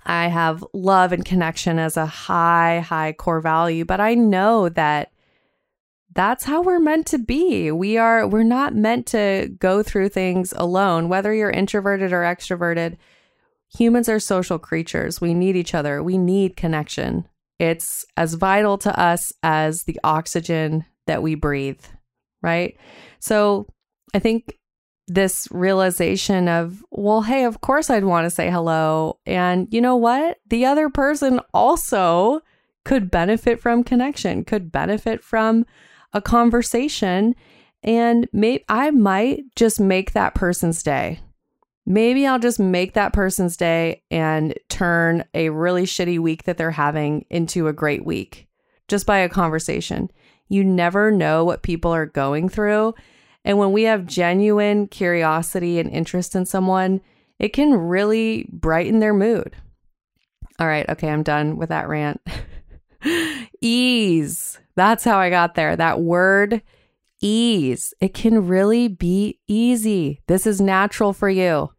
I 0.06 0.28
have 0.28 0.64
love 0.74 1.14
and 1.14 1.26
connection 1.26 1.80
as 1.80 1.98
a 1.98 2.06
high, 2.06 2.80
high 2.80 3.14
core 3.14 3.42
value, 3.42 3.86
but 3.86 4.00
I 4.00 4.14
know 4.14 4.70
that 4.70 5.12
that's 6.14 6.44
how 6.44 6.62
we're 6.62 6.80
meant 6.80 7.08
to 7.08 7.18
be. 7.18 7.72
We 7.72 7.98
are 7.98 8.28
we're 8.28 8.44
not 8.44 8.76
meant 8.76 9.08
to 9.08 9.50
go 9.60 9.82
through 9.82 10.10
things 10.10 10.54
alone, 10.56 11.08
whether 11.08 11.34
you're 11.34 11.50
introverted 11.50 12.12
or 12.12 12.22
extroverted. 12.22 12.98
Humans 13.78 14.10
are 14.10 14.20
social 14.20 14.60
creatures. 14.60 15.22
We 15.22 15.34
need 15.34 15.56
each 15.56 15.74
other. 15.74 16.04
We 16.04 16.18
need 16.18 16.56
connection. 16.56 17.28
It's 17.60 18.06
as 18.18 18.34
vital 18.34 18.78
to 18.80 19.00
us 19.00 19.32
as 19.44 19.84
the 19.84 20.00
oxygen 20.04 20.86
that 21.08 21.24
we 21.24 21.36
breathe, 21.36 21.84
right? 22.42 22.78
So, 23.20 23.68
I 24.14 24.20
think 24.20 24.58
this 25.08 25.48
realization 25.52 26.48
of, 26.48 26.84
well, 26.92 27.22
hey, 27.22 27.44
of 27.44 27.62
course 27.62 27.90
I'd 27.90 28.06
want 28.06 28.26
to 28.26 28.30
say 28.30 28.50
hello. 28.50 29.20
And 29.26 29.68
you 29.72 29.82
know 29.82 29.96
what? 29.96 30.38
The 30.48 30.66
other 30.66 30.90
person 30.90 31.40
also 31.54 32.42
could 32.86 33.12
benefit 33.12 33.60
from 33.60 33.84
connection, 33.84 34.44
could 34.46 34.72
benefit 34.72 35.24
from 35.24 35.66
a 36.14 36.22
conversation. 36.22 37.36
And 37.84 38.28
maybe 38.32 38.64
I 38.70 38.92
might 38.92 39.44
just 39.56 39.80
make 39.80 40.14
that 40.14 40.36
person's 40.36 40.84
day. 40.84 41.20
Maybe 41.92 42.26
I'll 42.26 42.40
just 42.40 42.58
make 42.58 42.94
that 42.94 43.12
person's 43.12 43.58
day 43.58 44.02
and 44.10 44.54
turn 44.70 45.26
a 45.34 45.50
really 45.50 45.84
shitty 45.84 46.20
week 46.20 46.44
that 46.44 46.58
they're 46.58 46.72
having 46.72 47.26
into 47.30 47.68
a 47.68 47.74
great 47.74 48.06
week 48.06 48.48
just 48.88 49.06
by 49.06 49.18
a 49.18 49.28
conversation. 49.28 50.10
You 50.48 50.64
never 50.64 51.12
know 51.12 51.44
what 51.44 51.64
people 51.64 51.92
are 51.92 52.06
going 52.06 52.48
through. 52.48 52.94
And 53.44 53.58
when 53.58 53.74
we 53.74 53.84
have 53.84 54.06
genuine 54.06 54.88
curiosity 54.88 55.80
and 55.80 55.90
interest 55.90 56.34
in 56.34 56.46
someone, 56.46 57.02
it 57.40 57.50
can 57.50 57.74
really 57.74 58.48
brighten 58.50 59.00
their 59.00 59.14
mood. 59.14 59.54
All 60.60 60.68
right, 60.68 60.88
okay, 60.88 61.10
I'm 61.10 61.24
done 61.24 61.58
with 61.58 61.68
that 61.70 61.90
rant. 61.90 62.22
ease. 63.62 64.60
That's 64.76 65.04
how 65.04 65.18
I 65.18 65.30
got 65.30 65.56
there. 65.56 65.76
That 65.76 66.00
word, 66.00 66.62
ease. 67.20 67.94
It 68.00 68.14
can 68.14 68.48
really 68.48 68.88
be 68.88 69.40
easy. 69.46 70.22
This 70.28 70.48
is 70.48 70.62
natural 70.62 71.12
for 71.12 71.30
you. 71.30 71.70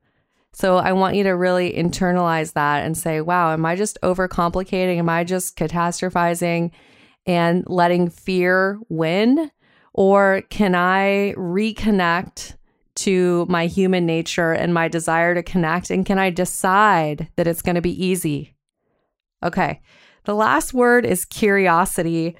So 0.54 0.76
I 0.76 0.92
want 0.92 1.16
you 1.16 1.22
to 1.24 1.30
really 1.30 1.72
internalize 1.72 2.52
that 2.52 2.84
and 2.84 2.96
say, 2.96 3.20
wow, 3.20 3.52
am 3.52 3.64
I 3.64 3.74
just 3.74 3.98
overcomplicating? 4.02 4.98
Am 4.98 5.08
I 5.08 5.24
just 5.24 5.56
catastrophizing 5.56 6.70
and 7.26 7.64
letting 7.66 8.10
fear 8.10 8.78
win? 8.88 9.50
Or 9.94 10.42
can 10.50 10.74
I 10.74 11.34
reconnect 11.36 12.56
to 12.94 13.46
my 13.48 13.66
human 13.66 14.04
nature 14.04 14.52
and 14.52 14.74
my 14.74 14.88
desire 14.88 15.34
to 15.34 15.42
connect? 15.42 15.90
And 15.90 16.04
can 16.04 16.18
I 16.18 16.30
decide 16.30 17.28
that 17.36 17.46
it's 17.46 17.62
going 17.62 17.76
to 17.76 17.82
be 17.82 18.04
easy? 18.04 18.54
Okay. 19.42 19.80
The 20.24 20.34
last 20.34 20.74
word 20.74 21.04
is 21.04 21.24
curiosity. 21.24 22.36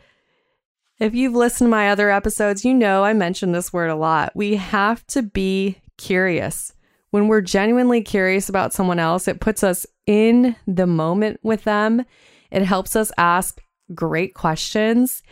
If 0.99 1.15
you've 1.15 1.35
listened 1.35 1.67
to 1.67 1.71
my 1.71 1.91
other 1.91 2.11
episodes, 2.11 2.65
you 2.65 2.75
know 2.75 3.05
I 3.05 3.13
mention 3.13 3.53
this 3.53 3.73
word 3.73 3.91
a 3.91 3.97
lot. 3.97 4.33
We 4.37 4.57
have 4.57 5.05
to 5.09 5.23
be 5.23 5.81
curious. 5.97 6.75
When 7.13 7.29
we're 7.29 7.41
genuinely 7.41 8.03
curious 8.03 8.49
about 8.49 8.73
someone 8.73 8.99
else, 8.99 9.29
it 9.29 9.41
puts 9.41 9.63
us 9.63 9.87
in 10.07 10.57
the 10.67 10.87
moment 10.87 11.41
with 11.43 11.65
them. 11.65 12.05
It 12.51 12.65
helps 12.65 12.97
us 12.97 13.13
ask 13.17 13.63
great 13.95 14.35
questions 14.35 15.23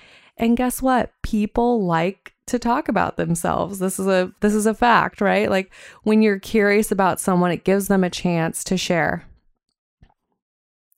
and 0.41 0.57
guess 0.57 0.81
what? 0.81 1.13
People 1.23 1.85
like 1.85 2.33
to 2.47 2.59
talk 2.59 2.89
about 2.89 3.19
themselves. 3.19 3.79
This 3.79 4.01
is 4.01 4.07
a 4.07 4.33
this 4.41 4.55
is 4.55 4.65
a 4.65 4.75
fact, 4.75 5.21
right? 5.21 5.51
Like 5.51 5.71
when 6.03 6.23
you're 6.23 6.39
curious 6.39 6.91
about 6.91 7.21
someone, 7.21 7.53
it 7.53 7.63
gives 7.63 7.89
them 7.89 8.03
a 8.03 8.11
chance 8.11 8.65
to 8.65 8.79
share. 8.79 9.27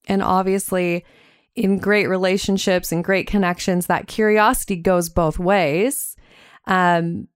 And 0.07 0.23
obviously, 0.23 1.05
in 1.57 1.79
great 1.79 2.07
relationships 2.07 2.93
and 2.93 3.05
great 3.05 3.27
connections, 3.27 3.87
that 3.87 4.07
curiosity 4.07 4.77
goes 4.77 5.09
both 5.09 5.41
ways. 5.41 6.17
Um, 6.67 7.27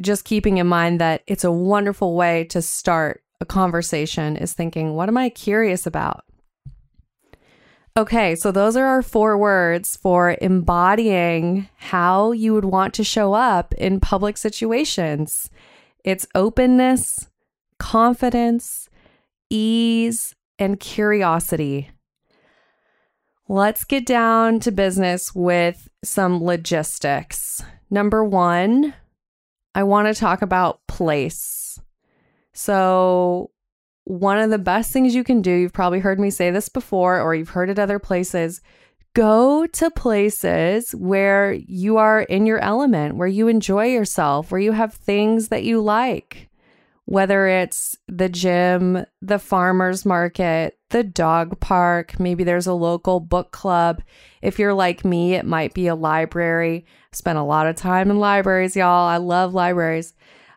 just 0.00 0.24
keeping 0.24 0.58
in 0.58 0.66
mind 0.66 1.00
that 1.00 1.22
it's 1.26 1.44
a 1.44 1.52
wonderful 1.52 2.14
way 2.14 2.44
to 2.44 2.62
start 2.62 3.22
a 3.40 3.46
conversation 3.46 4.36
is 4.36 4.52
thinking, 4.52 4.94
what 4.94 5.08
am 5.08 5.16
I 5.16 5.28
curious 5.30 5.86
about? 5.86 6.24
Okay, 7.96 8.36
so 8.36 8.52
those 8.52 8.76
are 8.76 8.86
our 8.86 9.02
four 9.02 9.36
words 9.36 9.96
for 9.96 10.36
embodying 10.40 11.68
how 11.76 12.32
you 12.32 12.54
would 12.54 12.64
want 12.64 12.94
to 12.94 13.04
show 13.04 13.34
up 13.34 13.74
in 13.74 14.00
public 14.00 14.36
situations 14.36 15.50
it's 16.02 16.26
openness, 16.34 17.28
confidence, 17.78 18.88
ease, 19.50 20.34
and 20.58 20.80
curiosity. 20.80 21.90
Let's 23.48 23.84
get 23.84 24.06
down 24.06 24.60
to 24.60 24.70
business 24.70 25.34
with 25.34 25.88
some 26.02 26.42
logistics. 26.42 27.62
Number 27.90 28.24
one, 28.24 28.94
I 29.74 29.84
want 29.84 30.08
to 30.08 30.18
talk 30.18 30.42
about 30.42 30.86
place. 30.86 31.80
So, 32.52 33.50
one 34.04 34.38
of 34.38 34.50
the 34.50 34.58
best 34.58 34.92
things 34.92 35.14
you 35.14 35.24
can 35.24 35.40
do, 35.40 35.52
you've 35.52 35.72
probably 35.72 36.00
heard 36.00 36.18
me 36.18 36.30
say 36.30 36.50
this 36.50 36.68
before 36.68 37.20
or 37.20 37.34
you've 37.34 37.50
heard 37.50 37.70
it 37.70 37.78
other 37.78 37.98
places, 37.98 38.60
go 39.14 39.66
to 39.66 39.90
places 39.90 40.92
where 40.94 41.52
you 41.52 41.96
are 41.96 42.22
in 42.22 42.46
your 42.46 42.58
element, 42.58 43.16
where 43.16 43.28
you 43.28 43.48
enjoy 43.48 43.86
yourself, 43.86 44.50
where 44.50 44.60
you 44.60 44.72
have 44.72 44.94
things 44.94 45.48
that 45.48 45.64
you 45.64 45.80
like. 45.80 46.49
Whether 47.10 47.48
it's 47.48 47.96
the 48.06 48.28
gym, 48.28 49.04
the 49.20 49.38
farmer's 49.38 50.06
market, 50.06 50.78
the 50.90 51.02
dog 51.02 51.58
park, 51.60 52.20
maybe 52.20 52.44
there's 52.44 52.66
a 52.68 52.72
local 52.72 53.20
book 53.20 53.50
club. 53.50 54.02
If 54.42 54.58
you're 54.58 54.74
like 54.74 55.04
me, 55.04 55.34
it 55.34 55.44
might 55.44 55.74
be 55.74 55.88
a 55.88 55.94
library. 55.94 56.84
I 57.12 57.16
spent 57.16 57.38
a 57.38 57.42
lot 57.42 57.66
of 57.66 57.76
time 57.76 58.10
in 58.10 58.18
libraries, 58.18 58.76
y'all. 58.76 59.08
I 59.08 59.16
love 59.16 59.54
libraries. 59.54 60.14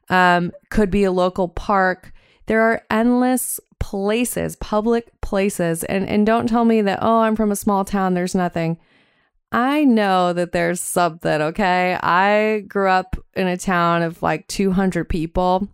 Um, 0.10 0.52
could 0.70 0.92
be 0.92 1.06
a 1.06 1.12
local 1.12 1.48
park 1.48 2.14
there 2.46 2.62
are 2.62 2.82
endless 2.90 3.60
places, 3.80 4.56
public 4.58 5.10
places. 5.22 5.84
And, 5.86 6.08
and 6.08 6.26
don't 6.26 6.48
tell 6.48 6.66
me 6.66 6.82
that, 6.82 7.00
oh, 7.02 7.20
I'm 7.20 7.36
from 7.36 7.52
a 7.52 7.56
small 7.56 7.86
town, 7.86 8.14
there's 8.14 8.36
nothing. 8.36 8.78
I 9.52 9.86
know 9.86 10.34
that 10.34 10.52
there's 10.52 10.82
something, 10.82 11.42
okay? 11.42 11.98
I 12.02 12.66
grew 12.68 12.90
up 12.90 13.16
in 13.36 13.48
a 13.48 13.58
town 13.58 14.02
of 14.02 14.22
like 14.24 14.48
200 14.48 15.08
people, 15.08 15.68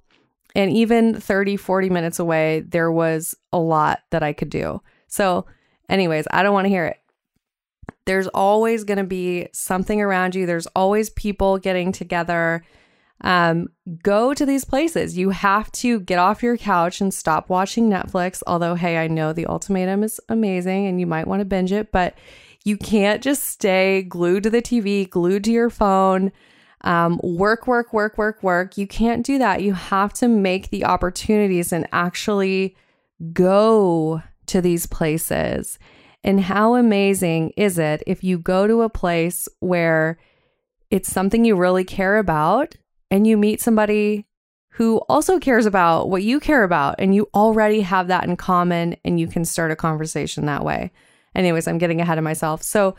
and 0.56 0.72
even 0.72 1.20
30, 1.20 1.58
40 1.58 1.90
minutes 1.90 2.20
away, 2.20 2.62
there 2.62 2.92
was 2.92 3.36
a 3.54 3.60
lot 3.60 4.00
that 4.12 4.24
I 4.24 4.34
could 4.34 4.50
do. 4.50 4.82
So, 5.08 5.46
anyways, 5.88 6.28
I 6.32 6.44
don't 6.44 6.54
want 6.54 6.66
to 6.66 6.70
hear 6.70 6.86
it. 6.86 6.98
There's 8.06 8.28
always 8.28 8.84
going 8.84 8.98
to 8.98 9.04
be 9.04 9.48
something 9.54 10.02
around 10.02 10.36
you, 10.36 10.46
there's 10.46 10.68
always 10.68 11.10
people 11.12 11.58
getting 11.58 11.92
together 11.92 12.64
um, 13.22 13.68
go 14.02 14.34
to 14.34 14.46
these 14.46 14.64
places. 14.64 15.18
You 15.18 15.32
have 15.32 15.72
to 15.74 16.00
get 16.00 16.20
off 16.20 16.44
your 16.44 16.58
couch 16.58 17.02
and 17.02 17.14
stop 17.14 17.50
watching 17.50 17.90
Netflix. 17.90 18.42
Although, 18.48 18.76
hey, 18.76 18.98
I 18.98 19.08
know 19.08 19.34
The 19.34 19.48
Ultimatum 19.48 20.04
is 20.04 20.20
amazing 20.30 20.88
and 20.88 21.00
you 21.00 21.08
might 21.08 21.28
want 21.28 21.42
to 21.42 21.46
binge 21.46 21.72
it, 21.72 21.92
but 21.92 22.16
you 22.64 22.78
can't 22.78 23.22
just 23.22 23.44
stay 23.44 24.04
glued 24.04 24.44
to 24.44 24.50
the 24.50 24.62
TV, 24.62 25.10
glued 25.10 25.44
to 25.46 25.52
your 25.52 25.70
phone. 25.70 26.32
Um, 26.82 27.20
work, 27.24 27.68
work, 27.68 27.92
work, 27.94 28.18
work, 28.18 28.42
work. 28.42 28.78
You 28.78 28.88
can't 28.88 29.26
do 29.26 29.38
that. 29.38 29.62
You 29.62 29.74
have 29.74 30.13
to 30.13 30.28
make 30.28 30.70
the 30.70 30.86
opportunities 30.86 31.74
and 31.74 31.88
actually 31.92 32.76
go 33.34 34.22
to 34.46 34.62
these 34.62 34.86
places. 34.86 35.78
And 36.24 36.42
how 36.42 36.76
amazing 36.76 37.52
is 37.56 37.78
it 37.78 38.04
if 38.08 38.24
you 38.24 38.38
go 38.38 38.68
to 38.68 38.82
a 38.82 38.89
place 38.89 39.48
where 39.60 40.18
it's 40.89 41.12
something 41.12 41.46
you 41.46 41.56
really 41.56 41.84
care 41.84 42.18
about 42.18 42.76
and 43.12 43.26
you 43.26 43.38
meet 43.38 43.62
somebody 43.62 44.26
who 44.74 44.98
also 45.10 45.39
cares 45.39 45.65
about 45.65 46.10
what 46.10 46.24
you 46.24 46.39
care 46.39 46.63
about 46.63 46.96
and 47.00 47.13
you 47.13 47.30
already 47.34 47.82
have 47.82 48.08
that 48.08 48.24
in 48.24 48.38
common 48.38 48.96
and 49.04 49.20
you 49.20 49.28
can 49.28 49.44
start 49.46 49.72
a 49.72 49.76
conversation 49.76 50.46
that 50.46 50.63
way. 50.63 50.92
Anyways, 51.36 51.68
I'm 51.68 51.78
getting 51.78 52.02
ahead 52.02 52.18
of 52.18 52.24
myself. 52.24 52.63
So, 52.63 52.96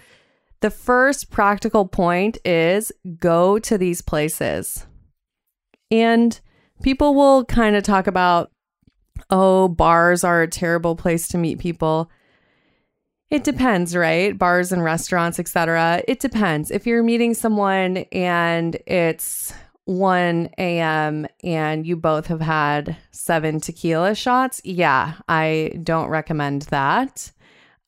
the 0.61 0.71
first 0.71 1.31
practical 1.31 1.87
point 1.87 2.39
is 2.45 2.93
go 3.19 3.59
to 3.59 3.79
these 3.79 4.03
places. 4.03 4.87
And 5.91 6.39
people 6.83 7.15
will 7.15 7.45
kind 7.45 7.77
of 7.77 7.83
talk 7.83 8.07
about, 8.07 8.51
oh, 9.31 9.69
bars 9.69 10.23
are 10.23 10.43
a 10.43 10.49
terrible 10.49 10.97
place 10.97 11.29
to 11.29 11.39
meet 11.39 11.59
people. 11.59 12.11
It 13.31 13.45
depends, 13.45 13.95
right? 13.95 14.37
Bars 14.37 14.73
and 14.73 14.83
restaurants, 14.83 15.39
etc. 15.39 16.03
It 16.09 16.21
depends. 16.21 16.71
If 16.71 16.87
you're 16.87 17.03
meeting 17.03 17.35
someone 17.35 17.99
and 18.13 18.77
it's 18.87 19.55
1 19.85 20.51
a.m. 20.59 21.27
and 21.43 21.87
you 21.87 21.97
both 21.97 22.27
have 22.27 22.41
had 22.41 22.97
seven 23.13 23.61
tequila 23.61 24.15
shots, 24.15 24.61
yeah, 24.65 25.15
I 25.29 25.79
don't 25.83 26.09
recommend 26.09 26.63
that. 26.63 27.31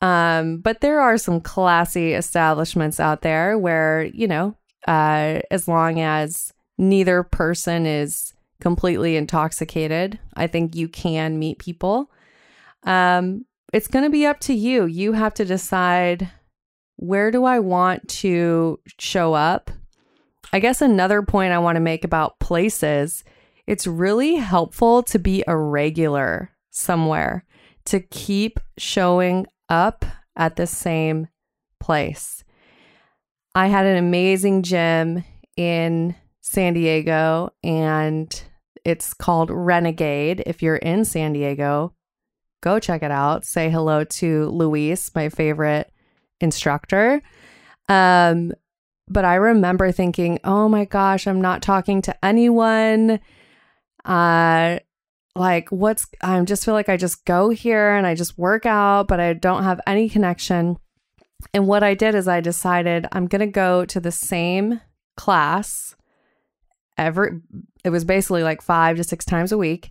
Um, 0.03 0.59
but 0.59 0.81
there 0.81 1.01
are 1.01 1.17
some 1.17 1.41
classy 1.41 2.13
establishments 2.13 3.01
out 3.01 3.23
there 3.23 3.57
where, 3.57 4.05
you 4.05 4.29
know, 4.29 4.57
uh, 4.87 5.41
as 5.51 5.67
long 5.67 6.01
as 6.01 6.53
neither 6.77 7.23
person 7.23 7.87
is 7.87 8.35
completely 8.61 9.17
intoxicated, 9.17 10.19
I 10.35 10.49
think 10.49 10.75
you 10.75 10.89
can 10.89 11.39
meet 11.39 11.59
people. 11.59 12.11
Um, 12.83 13.47
it's 13.73 13.89
going 13.89 14.05
to 14.05 14.11
be 14.11 14.27
up 14.27 14.41
to 14.41 14.53
you. 14.53 14.85
You 14.85 15.13
have 15.13 15.33
to 15.35 15.45
decide 15.45 16.31
where 16.97 17.31
do 17.31 17.45
I 17.45 17.61
want 17.61 18.07
to 18.09 18.81
show 18.99 19.33
up 19.33 19.71
I 20.53 20.61
guess 20.61 20.83
another 20.83 21.23
point 21.23 21.53
I 21.53 21.59
want 21.59 21.77
to 21.77 21.81
make 21.81 22.05
about 22.05 22.39
places, 22.39 23.25
it's 23.67 23.87
really 23.87 24.37
helpful 24.37 25.03
to 25.05 25.19
be 25.19 25.43
a 25.47 25.57
regular 25.57 26.51
somewhere, 26.71 27.45
to 27.87 28.01
keep 28.01 28.61
showing 28.77 29.47
up 29.73 30.05
at 30.37 30.57
the 30.57 30.67
same 30.67 31.29
place. 31.81 32.45
I 33.55 33.67
had 33.69 33.87
an 33.87 33.97
amazing 33.97 34.63
gym 34.63 35.25
in 35.57 36.15
San 36.43 36.75
Diego 36.75 37.51
and 37.65 38.43
It's 38.85 39.15
called 39.15 39.51
Renegade. 39.51 40.43
If 40.45 40.63
you're 40.63 40.77
in 40.77 41.05
San 41.05 41.33
Diego, 41.33 41.95
go 42.63 42.79
check 42.79 43.03
it 43.03 43.11
out. 43.11 43.45
Say 43.45 43.71
hello 43.71 44.05
to 44.05 44.47
Luis, 44.47 45.15
my 45.15 45.29
favorite 45.29 45.91
instructor. 46.41 47.23
Um, 47.89 48.53
but 49.09 49.25
I 49.25 49.37
remember 49.37 49.93
thinking, 49.93 50.41
oh 50.45 50.69
my 50.69 50.85
gosh, 50.85 51.27
I'm 51.27 51.41
not 51.41 51.63
talking 51.63 52.03
to 52.03 52.25
anyone. 52.25 53.21
Uh, 54.05 54.79
like, 55.35 55.71
what's, 55.71 56.07
I 56.21 56.41
just 56.43 56.65
feel 56.65 56.75
like 56.75 56.89
I 56.89 56.97
just 56.97 57.25
go 57.25 57.51
here 57.51 57.95
and 57.95 58.07
I 58.07 58.15
just 58.15 58.39
work 58.39 58.67
out, 58.67 59.09
but 59.09 59.21
I 59.21 59.33
don't 59.33 59.65
have 59.65 59.81
any 59.87 60.09
connection. 60.09 60.77
And 61.55 61.67
what 61.67 61.83
I 61.83 61.95
did 61.95 62.15
is 62.15 62.29
I 62.29 62.41
decided 62.41 63.07
I'm 63.13 63.27
going 63.27 63.41
to 63.41 63.47
go 63.47 63.85
to 63.87 64.01
the 64.01 64.13
same 64.13 64.81
class 65.17 65.97
every, 66.99 67.41
it 67.85 67.91
was 67.91 68.05
basically 68.05 68.43
like 68.43 68.63
five 68.63 68.97
to 68.97 69.05
six 69.05 69.25
times 69.25 69.53
a 69.53 69.59
week 69.59 69.91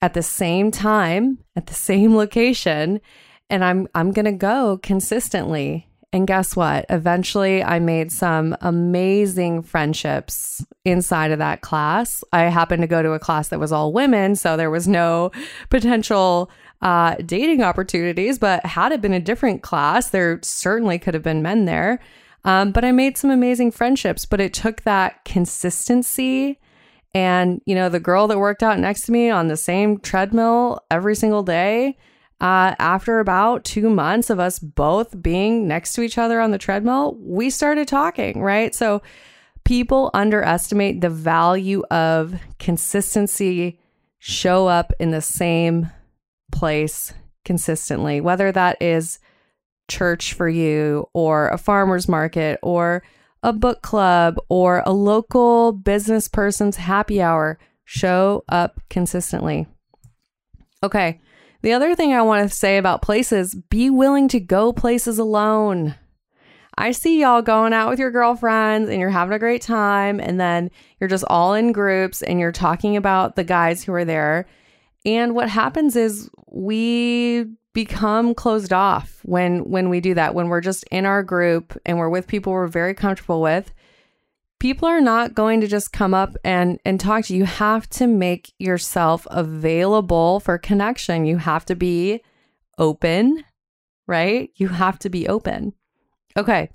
at 0.00 0.14
the 0.14 0.22
same 0.22 0.70
time, 0.70 1.38
at 1.54 1.66
the 1.66 1.74
same 1.74 2.16
location. 2.16 3.00
And 3.48 3.64
I'm, 3.64 3.86
I'm 3.94 4.12
going 4.12 4.24
to 4.24 4.32
go 4.32 4.78
consistently 4.82 5.86
and 6.12 6.26
guess 6.26 6.54
what? 6.54 6.84
Eventually, 6.90 7.64
I 7.64 7.78
made 7.78 8.12
some 8.12 8.54
amazing 8.60 9.62
friendships 9.62 10.64
inside 10.84 11.30
of 11.30 11.38
that 11.38 11.62
class. 11.62 12.22
I 12.32 12.42
happened 12.42 12.82
to 12.82 12.86
go 12.86 13.02
to 13.02 13.12
a 13.12 13.18
class 13.18 13.48
that 13.48 13.60
was 13.60 13.72
all 13.72 13.94
women, 13.94 14.36
so 14.36 14.56
there 14.56 14.70
was 14.70 14.86
no 14.86 15.32
potential 15.70 16.50
uh, 16.82 17.14
dating 17.24 17.62
opportunities. 17.62 18.38
But 18.38 18.66
had 18.66 18.92
it 18.92 19.00
been 19.00 19.14
a 19.14 19.20
different 19.20 19.62
class, 19.62 20.10
there 20.10 20.38
certainly 20.42 20.98
could 20.98 21.14
have 21.14 21.22
been 21.22 21.40
men 21.40 21.64
there. 21.64 21.98
Um, 22.44 22.72
but 22.72 22.84
I 22.84 22.92
made 22.92 23.16
some 23.16 23.30
amazing 23.30 23.70
friendships, 23.70 24.26
but 24.26 24.40
it 24.40 24.52
took 24.52 24.82
that 24.82 25.24
consistency. 25.24 26.58
And, 27.14 27.62
you 27.64 27.74
know, 27.74 27.88
the 27.88 28.00
girl 28.00 28.26
that 28.26 28.38
worked 28.38 28.62
out 28.62 28.78
next 28.78 29.02
to 29.02 29.12
me 29.12 29.30
on 29.30 29.48
the 29.48 29.56
same 29.56 29.98
treadmill 29.98 30.80
every 30.90 31.14
single 31.14 31.42
day 31.42 31.96
uh, 32.42 32.74
after 32.80 33.20
about 33.20 33.62
two 33.62 33.88
months 33.88 34.28
of 34.28 34.40
us 34.40 34.58
both 34.58 35.22
being 35.22 35.68
next 35.68 35.92
to 35.92 36.02
each 36.02 36.18
other 36.18 36.40
on 36.40 36.50
the 36.50 36.58
treadmill, 36.58 37.16
we 37.20 37.48
started 37.50 37.86
talking, 37.86 38.42
right? 38.42 38.74
So 38.74 39.00
people 39.62 40.10
underestimate 40.12 41.00
the 41.00 41.08
value 41.08 41.84
of 41.92 42.34
consistency, 42.58 43.78
show 44.18 44.66
up 44.66 44.92
in 44.98 45.12
the 45.12 45.20
same 45.20 45.88
place 46.50 47.14
consistently, 47.44 48.20
whether 48.20 48.50
that 48.50 48.76
is 48.82 49.20
church 49.88 50.34
for 50.34 50.48
you 50.48 51.08
or 51.14 51.48
a 51.48 51.58
farmer's 51.58 52.08
market 52.08 52.58
or 52.60 53.04
a 53.44 53.52
book 53.52 53.82
club 53.82 54.36
or 54.48 54.82
a 54.84 54.92
local 54.92 55.70
business 55.70 56.26
person's 56.26 56.76
happy 56.76 57.22
hour. 57.22 57.60
Show 57.84 58.42
up 58.48 58.80
consistently. 58.90 59.68
Okay. 60.82 61.20
The 61.62 61.72
other 61.72 61.94
thing 61.94 62.12
I 62.12 62.22
want 62.22 62.48
to 62.48 62.54
say 62.54 62.76
about 62.76 63.02
places 63.02 63.54
be 63.54 63.88
willing 63.88 64.28
to 64.28 64.40
go 64.40 64.72
places 64.72 65.18
alone. 65.18 65.94
I 66.76 66.90
see 66.90 67.20
y'all 67.20 67.42
going 67.42 67.72
out 67.72 67.90
with 67.90 67.98
your 67.98 68.10
girlfriends 68.10 68.88
and 68.88 69.00
you're 69.00 69.10
having 69.10 69.34
a 69.34 69.38
great 69.38 69.62
time, 69.62 70.18
and 70.18 70.40
then 70.40 70.70
you're 70.98 71.08
just 71.08 71.24
all 71.28 71.54
in 71.54 71.72
groups 71.72 72.22
and 72.22 72.40
you're 72.40 72.50
talking 72.50 72.96
about 72.96 73.36
the 73.36 73.44
guys 73.44 73.84
who 73.84 73.92
are 73.92 74.04
there. 74.04 74.46
And 75.04 75.34
what 75.34 75.48
happens 75.48 75.94
is 75.94 76.30
we 76.50 77.46
become 77.74 78.34
closed 78.34 78.72
off 78.72 79.20
when 79.24 79.60
when 79.70 79.88
we 79.88 80.00
do 80.00 80.14
that 80.14 80.34
when 80.34 80.48
we're 80.48 80.60
just 80.60 80.84
in 80.90 81.06
our 81.06 81.22
group 81.22 81.78
and 81.86 81.96
we're 81.96 82.08
with 82.10 82.26
people 82.26 82.52
we're 82.52 82.66
very 82.66 82.92
comfortable 82.92 83.40
with 83.40 83.72
people 84.62 84.88
are 84.88 85.00
not 85.00 85.34
going 85.34 85.60
to 85.60 85.66
just 85.66 85.92
come 85.92 86.14
up 86.14 86.36
and 86.44 86.78
and 86.84 87.00
talk 87.00 87.24
to 87.24 87.34
you. 87.34 87.40
You 87.40 87.46
have 87.46 87.90
to 87.90 88.06
make 88.06 88.54
yourself 88.60 89.26
available 89.28 90.38
for 90.38 90.56
connection. 90.56 91.26
You 91.26 91.38
have 91.38 91.64
to 91.66 91.74
be 91.74 92.22
open, 92.78 93.44
right? 94.06 94.50
You 94.54 94.68
have 94.68 95.00
to 95.00 95.10
be 95.10 95.26
open. 95.26 95.72
Okay. 96.36 96.70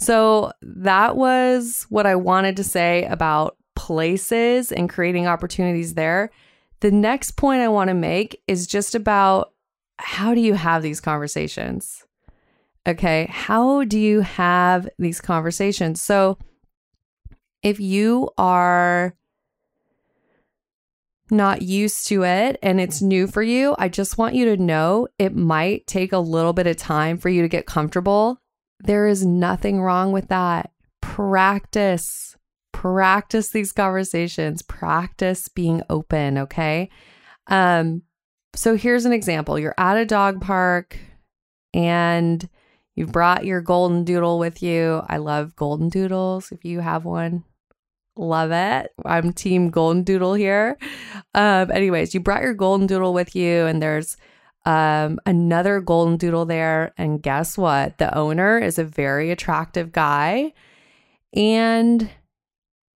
So 0.00 0.50
that 0.62 1.16
was 1.16 1.86
what 1.90 2.06
I 2.06 2.16
wanted 2.16 2.56
to 2.56 2.64
say 2.64 3.04
about 3.04 3.58
places 3.74 4.72
and 4.72 4.88
creating 4.88 5.26
opportunities 5.26 5.92
there. 5.92 6.30
The 6.80 6.90
next 6.90 7.32
point 7.32 7.60
I 7.60 7.68
want 7.68 7.88
to 7.88 7.94
make 7.94 8.40
is 8.46 8.66
just 8.66 8.94
about 8.94 9.52
how 9.98 10.32
do 10.32 10.40
you 10.40 10.54
have 10.54 10.82
these 10.82 11.02
conversations? 11.02 12.02
Okay. 12.88 13.28
How 13.30 13.84
do 13.84 13.98
you 13.98 14.22
have 14.22 14.88
these 14.98 15.20
conversations? 15.20 16.00
So, 16.00 16.38
if 17.62 17.80
you 17.80 18.30
are 18.38 19.16
not 21.30 21.62
used 21.62 22.06
to 22.08 22.24
it 22.24 22.58
and 22.62 22.80
it's 22.80 23.02
new 23.02 23.26
for 23.26 23.42
you, 23.42 23.74
I 23.78 23.88
just 23.88 24.18
want 24.18 24.34
you 24.34 24.44
to 24.56 24.62
know 24.62 25.08
it 25.18 25.34
might 25.34 25.86
take 25.86 26.12
a 26.12 26.18
little 26.18 26.52
bit 26.52 26.66
of 26.66 26.76
time 26.76 27.18
for 27.18 27.28
you 27.28 27.42
to 27.42 27.48
get 27.48 27.66
comfortable. 27.66 28.40
There 28.80 29.06
is 29.06 29.24
nothing 29.24 29.80
wrong 29.80 30.12
with 30.12 30.28
that. 30.28 30.70
Practice, 31.00 32.36
practice 32.72 33.50
these 33.50 33.72
conversations, 33.72 34.62
practice 34.62 35.48
being 35.48 35.82
open, 35.90 36.38
okay? 36.38 36.90
Um 37.48 38.02
so 38.54 38.76
here's 38.76 39.04
an 39.04 39.12
example. 39.12 39.58
You're 39.58 39.74
at 39.76 39.98
a 39.98 40.06
dog 40.06 40.40
park 40.40 40.98
and 41.74 42.48
you've 42.96 43.12
brought 43.12 43.44
your 43.44 43.60
golden 43.60 44.04
doodle 44.04 44.38
with 44.38 44.62
you. 44.62 45.02
I 45.08 45.18
love 45.18 45.54
golden 45.54 45.88
doodles 45.88 46.50
if 46.50 46.64
you 46.64 46.80
have 46.80 47.04
one. 47.04 47.44
Love 48.16 48.50
it. 48.50 48.92
I'm 49.04 49.32
team 49.32 49.70
golden 49.70 50.02
doodle 50.02 50.34
here. 50.34 50.78
Um, 51.34 51.70
anyways, 51.70 52.14
you 52.14 52.20
brought 52.20 52.42
your 52.42 52.54
golden 52.54 52.86
doodle 52.86 53.12
with 53.12 53.36
you, 53.36 53.66
and 53.66 53.82
there's 53.82 54.16
um, 54.64 55.20
another 55.26 55.80
golden 55.80 56.16
doodle 56.16 56.46
there. 56.46 56.94
And 56.96 57.22
guess 57.22 57.58
what? 57.58 57.98
The 57.98 58.16
owner 58.16 58.58
is 58.58 58.78
a 58.78 58.84
very 58.84 59.30
attractive 59.30 59.92
guy. 59.92 60.54
And 61.34 62.10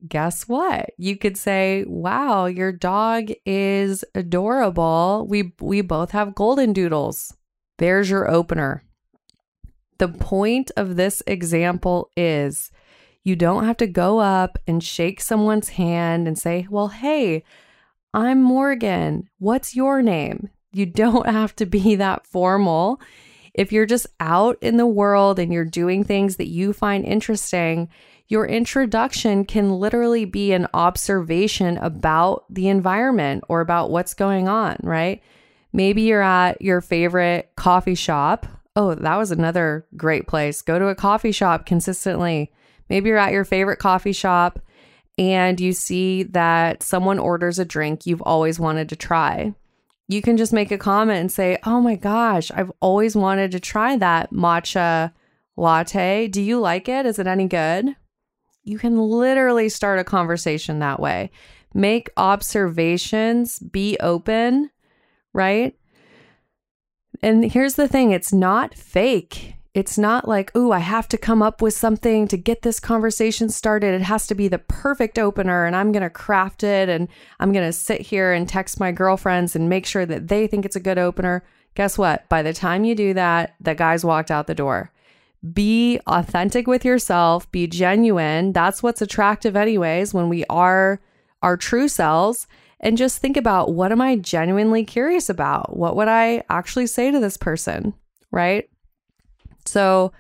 guess 0.09 0.49
what? 0.49 0.91
You 0.97 1.17
could 1.17 1.37
say, 1.37 1.85
"Wow, 1.87 2.47
your 2.47 2.73
dog 2.73 3.31
is 3.45 4.05
adorable. 4.15 5.27
We 5.29 5.53
we 5.61 5.83
both 5.83 6.13
have 6.13 6.35
golden 6.35 6.73
doodles." 6.73 7.37
There's 7.79 8.11
your 8.11 8.31
opener. 8.31 8.83
The 10.01 10.09
point 10.09 10.71
of 10.79 10.97
this 10.97 11.23
example 11.27 12.11
is 12.17 12.73
you 13.23 13.37
don't 13.37 13.67
have 13.67 13.77
to 13.77 13.87
go 13.87 14.19
up 14.19 14.59
and 14.67 14.83
shake 14.83 15.21
someone's 15.21 15.69
hand 15.69 16.27
and 16.27 16.39
say, 16.39 16.67
Well, 16.71 16.89
hey, 16.89 17.45
I'm 18.15 18.43
Morgan. 18.43 19.29
What's 19.41 19.77
your 19.77 20.01
name? 20.01 20.49
You 20.73 20.87
don't 20.87 21.27
have 21.31 21.55
to 21.57 21.67
be 21.67 21.97
that 21.97 22.27
formal. 22.27 22.99
If 23.53 23.73
you're 23.73 23.85
just 23.85 24.07
out 24.21 24.57
in 24.63 24.79
the 24.79 24.87
world 24.87 25.39
and 25.39 25.53
you're 25.53 25.67
doing 25.67 26.03
things 26.03 26.37
that 26.37 26.49
you 26.49 26.73
find 26.73 27.05
interesting, 27.05 27.91
your 28.27 28.47
introduction 28.47 29.45
can 29.45 29.71
literally 29.71 30.25
be 30.25 30.53
an 30.53 30.67
observation 30.73 31.77
about 31.77 32.47
the 32.49 32.69
environment 32.69 33.45
or 33.51 33.61
about 33.61 33.91
what's 33.91 34.15
going 34.15 34.49
on, 34.49 34.79
right? 34.83 35.23
Maybe 35.75 36.01
you're 36.01 36.23
at 36.23 36.63
your 36.63 36.81
favorite 36.81 37.51
coffee 37.55 37.95
shop. 37.95 38.47
Oh, 38.77 38.95
that 38.95 39.17
was 39.17 39.31
another 39.31 39.87
great 39.97 40.27
place. 40.27 40.63
Go 40.63 40.79
to 40.79 40.89
a 40.89 40.95
coffee 40.95 41.33
shop 41.33 41.67
consistently. 41.67 42.53
Maybe 42.89 43.09
you're 43.09 43.19
at 43.19 43.33
your 43.33 43.45
favorite 43.45 43.79
coffee 43.79 44.13
shop 44.13 44.61
and 45.19 45.61
you 45.61 45.73
see 45.73 46.23
that 46.25 46.83
someone 46.83 47.19
orders 47.19 47.59
a 47.59 47.65
drink 47.65 48.07
you've 48.07 48.23
always 48.23 48.61
wanted 48.61 48.89
to 48.89 48.97
try. 48.97 49.55
You 50.09 50.23
can 50.23 50.37
just 50.37 50.53
make 50.53 50.71
a 50.71 50.79
comment 50.79 51.21
and 51.21 51.33
say, 51.33 51.59
Oh 51.65 51.81
my 51.81 51.95
gosh, 51.95 52.51
I've 52.53 52.73
always 52.81 53.15
wanted 53.15 53.53
to 53.53 53.61
try 53.61 53.97
that 53.97 54.33
matcha 54.33 55.13
latte. 55.57 56.29
Do 56.29 56.41
you 56.41 56.59
like 56.59 56.89
it? 56.89 57.07
Is 57.07 57.19
it 57.19 57.27
any 57.27 57.47
good? 57.47 57.95
You 58.65 58.79
can 58.79 58.99
literally 58.99 59.69
start 59.69 59.99
a 59.99 60.05
conversation 60.05 60.79
that 60.79 61.01
way. 61.01 61.31
Make 61.75 62.11
observations, 62.17 63.59
be 63.59 63.97
open, 64.01 64.71
right? 65.33 65.77
And 67.23 67.51
here's 67.51 67.75
the 67.75 67.89
thing 67.89 68.13
it's 68.13 68.33
not 68.33 68.75
fake. 68.75 69.55
It's 69.73 69.97
not 69.97 70.27
like, 70.27 70.51
oh, 70.57 70.73
I 70.73 70.81
have 70.81 71.07
to 71.09 71.19
come 71.19 71.43
up 71.43 71.63
with 71.63 71.75
something 71.75 72.27
to 72.29 72.37
get 72.37 72.63
this 72.63 72.81
conversation 72.81 73.49
started. 73.49 73.95
It 73.95 74.03
has 74.03 74.27
to 74.27 74.35
be 74.35 74.49
the 74.49 74.59
perfect 74.59 75.17
opener, 75.17 75.65
and 75.65 75.77
I'm 75.77 75.93
going 75.93 76.03
to 76.03 76.11
craft 76.11 76.65
it, 76.65 76.89
and 76.89 77.07
I'm 77.39 77.53
going 77.53 77.67
to 77.67 77.73
sit 77.73 78.01
here 78.01 78.33
and 78.33 78.49
text 78.49 78.81
my 78.81 78.91
girlfriends 78.91 79.55
and 79.55 79.69
make 79.69 79.87
sure 79.87 80.05
that 80.07 80.27
they 80.27 80.49
think 80.49 80.65
it's 80.65 80.75
a 80.75 80.81
good 80.81 80.99
opener. 80.99 81.45
Guess 81.77 81.99
what? 81.99 82.29
By 82.29 82.43
the 82.43 82.53
time 82.53 82.83
you 82.83 82.97
do 82.97 83.15
that, 83.15 83.55
the 83.61 83.77
guy's 83.77 84.05
walked 84.05 84.33
out 84.33 84.49
the 84.49 84.57
door. 84.57 84.91
Be 85.53 86.01
authentic 86.07 86.67
with 86.67 86.85
yourself, 86.85 87.51
be 87.53 87.69
genuine. 87.69 88.53
That's 88.53 88.83
what's 88.83 89.01
attractive, 89.01 89.55
anyways, 89.55 90.13
when 90.13 90.29
we 90.29 90.45
are 90.51 91.01
our 91.43 91.57
true 91.57 91.87
selves. 91.87 92.49
And 92.81 92.97
just 92.97 93.19
think 93.19 93.37
about 93.37 93.73
what 93.75 93.93
am 93.93 94.01
I 94.01 94.17
genuinely 94.17 94.85
curious 94.85 95.29
about? 95.29 95.77
What 95.77 95.97
would 95.97 96.09
I 96.09 96.43
actually 96.49 96.87
say 96.87 97.11
to 97.11 97.21
this 97.21 97.37
person? 97.37 97.95
Right? 98.33 98.71
So 99.67 100.13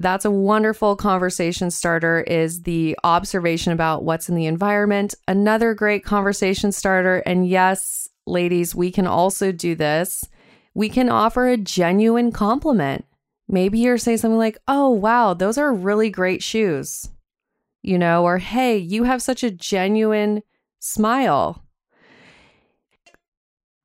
that's 0.00 0.24
a 0.24 0.30
wonderful 0.30 0.94
conversation 0.94 1.70
starter 1.70 2.20
is 2.20 2.62
the 2.62 2.96
observation 3.02 3.72
about 3.72 4.04
what's 4.04 4.28
in 4.28 4.36
the 4.36 4.46
environment. 4.46 5.14
Another 5.26 5.74
great 5.74 6.04
conversation 6.04 6.70
starter 6.70 7.16
and 7.26 7.48
yes, 7.48 8.08
ladies, 8.26 8.74
we 8.74 8.92
can 8.92 9.06
also 9.06 9.50
do 9.50 9.74
this. 9.74 10.24
We 10.74 10.88
can 10.88 11.08
offer 11.08 11.48
a 11.48 11.56
genuine 11.56 12.30
compliment. 12.30 13.06
Maybe 13.48 13.78
you're 13.78 13.98
saying 13.98 14.18
something 14.18 14.38
like, 14.38 14.58
"Oh, 14.68 14.90
wow, 14.90 15.34
those 15.34 15.58
are 15.58 15.72
really 15.72 16.10
great 16.10 16.42
shoes." 16.42 17.08
You 17.82 17.98
know, 17.98 18.24
or 18.24 18.38
"Hey, 18.38 18.76
you 18.76 19.04
have 19.04 19.22
such 19.22 19.42
a 19.42 19.50
genuine 19.50 20.42
smile." 20.78 21.64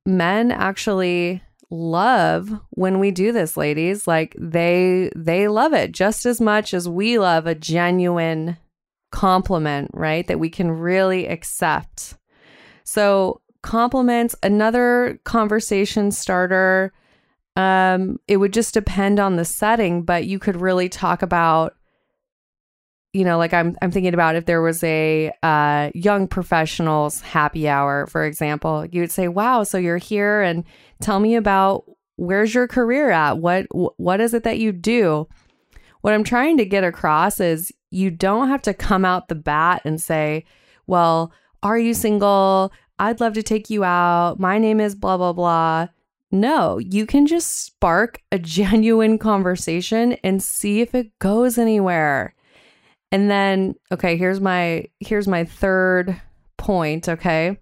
Men 0.06 0.50
actually 0.52 1.42
love 1.70 2.52
when 2.70 2.98
we 2.98 3.10
do 3.10 3.32
this 3.32 3.56
ladies. 3.56 4.06
Like 4.06 4.34
they 4.38 5.10
they 5.16 5.48
love 5.48 5.72
it 5.72 5.92
just 5.92 6.26
as 6.26 6.40
much 6.40 6.74
as 6.74 6.88
we 6.88 7.18
love 7.18 7.46
a 7.46 7.54
genuine 7.54 8.56
compliment 9.10 9.90
right 9.94 10.26
that 10.26 10.40
we 10.40 10.50
can 10.50 10.70
really 10.70 11.26
accept. 11.26 12.14
So 12.84 13.40
compliments 13.62 14.34
another 14.42 15.20
conversation 15.24 16.10
starter. 16.10 16.92
Um 17.56 18.18
it 18.28 18.38
would 18.38 18.52
just 18.52 18.74
depend 18.74 19.18
on 19.20 19.36
the 19.36 19.44
setting 19.44 20.02
but 20.02 20.26
you 20.26 20.38
could 20.38 20.60
really 20.60 20.88
talk 20.88 21.22
about 21.22 21.74
you 23.14 23.24
know, 23.24 23.38
like 23.38 23.54
I'm 23.54 23.76
I'm 23.80 23.92
thinking 23.92 24.12
about 24.12 24.34
if 24.34 24.44
there 24.44 24.60
was 24.60 24.82
a 24.82 25.32
uh, 25.42 25.90
young 25.94 26.26
professionals 26.26 27.20
happy 27.20 27.68
hour, 27.68 28.08
for 28.08 28.24
example, 28.24 28.84
you 28.86 29.00
would 29.00 29.12
say, 29.12 29.28
"Wow, 29.28 29.62
so 29.62 29.78
you're 29.78 29.98
here, 29.98 30.42
and 30.42 30.64
tell 31.00 31.20
me 31.20 31.36
about 31.36 31.84
where's 32.16 32.52
your 32.52 32.66
career 32.66 33.10
at? 33.10 33.38
What 33.38 33.66
what 33.70 34.20
is 34.20 34.34
it 34.34 34.42
that 34.42 34.58
you 34.58 34.72
do?" 34.72 35.28
What 36.00 36.12
I'm 36.12 36.24
trying 36.24 36.58
to 36.58 36.66
get 36.66 36.84
across 36.84 37.40
is 37.40 37.72
you 37.90 38.10
don't 38.10 38.48
have 38.48 38.60
to 38.62 38.74
come 38.74 39.04
out 39.04 39.28
the 39.28 39.36
bat 39.36 39.82
and 39.84 40.02
say, 40.02 40.44
"Well, 40.88 41.32
are 41.62 41.78
you 41.78 41.94
single? 41.94 42.72
I'd 42.98 43.20
love 43.20 43.34
to 43.34 43.42
take 43.44 43.70
you 43.70 43.84
out. 43.84 44.40
My 44.40 44.58
name 44.58 44.80
is 44.80 44.96
blah 44.96 45.16
blah 45.16 45.32
blah." 45.32 45.88
No, 46.32 46.78
you 46.78 47.06
can 47.06 47.28
just 47.28 47.64
spark 47.64 48.20
a 48.32 48.38
genuine 48.40 49.18
conversation 49.18 50.14
and 50.24 50.42
see 50.42 50.80
if 50.80 50.96
it 50.96 51.16
goes 51.20 51.58
anywhere. 51.58 52.34
And 53.14 53.30
then, 53.30 53.76
okay, 53.92 54.16
here's 54.16 54.40
my 54.40 54.86
here's 54.98 55.28
my 55.28 55.44
third 55.44 56.20
point, 56.56 57.08
okay? 57.08 57.60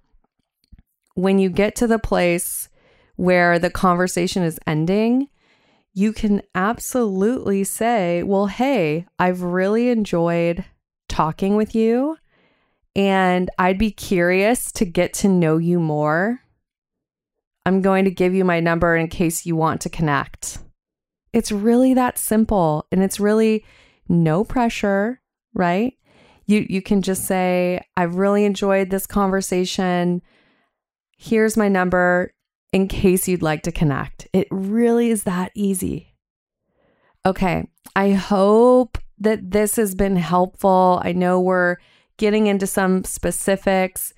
When 1.15 1.39
you 1.39 1.51
get 1.51 1.77
to 1.77 1.87
the 1.87 1.99
place 1.99 2.71
where 3.17 3.59
the 3.59 3.69
conversation 3.69 4.45
is 4.45 4.59
ending, 4.67 5.29
you 5.93 6.15
can 6.15 6.41
absolutely 6.55 7.65
say, 7.65 8.23
"Well, 8.23 8.47
hey, 8.47 9.05
I've 9.19 9.43
really 9.43 9.91
enjoyed 9.91 10.65
talking 11.11 11.55
with 11.55 11.75
you 11.75 12.17
and 12.97 13.51
I'd 13.59 13.77
be 13.77 13.91
curious 13.91 14.73
to 14.73 14.87
get 14.87 15.13
to 15.21 15.29
know 15.29 15.59
you 15.59 15.79
more. 15.79 16.41
I'm 17.67 17.83
going 17.83 18.07
to 18.07 18.11
give 18.11 18.33
you 18.33 18.47
my 18.47 18.61
number 18.61 18.97
in 18.97 19.09
case 19.09 19.45
you 19.45 19.55
want 19.55 19.83
to 19.83 19.91
connect." 19.91 20.61
It's 21.35 21.53
really 21.53 21.93
that 21.93 22.17
simple 22.17 22.87
and 22.91 23.03
it's 23.03 23.21
really 23.21 23.67
no 24.09 24.45
pressure 24.45 25.19
right? 25.55 25.95
You 26.47 26.67
you 26.69 26.83
can 26.83 27.03
just 27.03 27.25
say, 27.25 27.81
I've 27.97 28.17
really 28.17 28.45
enjoyed 28.45 28.91
this 28.91 29.07
conversation. 29.07 30.23
Here's 31.17 31.57
my 31.57 31.69
number 31.69 32.33
in 32.73 32.89
case 32.89 33.29
you'd 33.29 33.43
like 33.43 33.63
to 33.63 33.73
connect. 33.73 34.27
It 34.33 34.49
really 34.51 35.11
is 35.11 35.25
that 35.25 35.53
easy. 35.55 36.15
Okay, 37.25 37.69
I 37.95 38.13
hope 38.13 38.99
that 39.19 39.53
this 39.53 39.77
has 39.77 39.95
been 39.95 40.17
helpful. 40.17 41.01
I 41.05 41.13
know 41.13 41.41
we're 41.41 41.77
getting 42.17 42.49
into 42.49 42.67
some 42.67 43.05
specifics. 43.05 44.13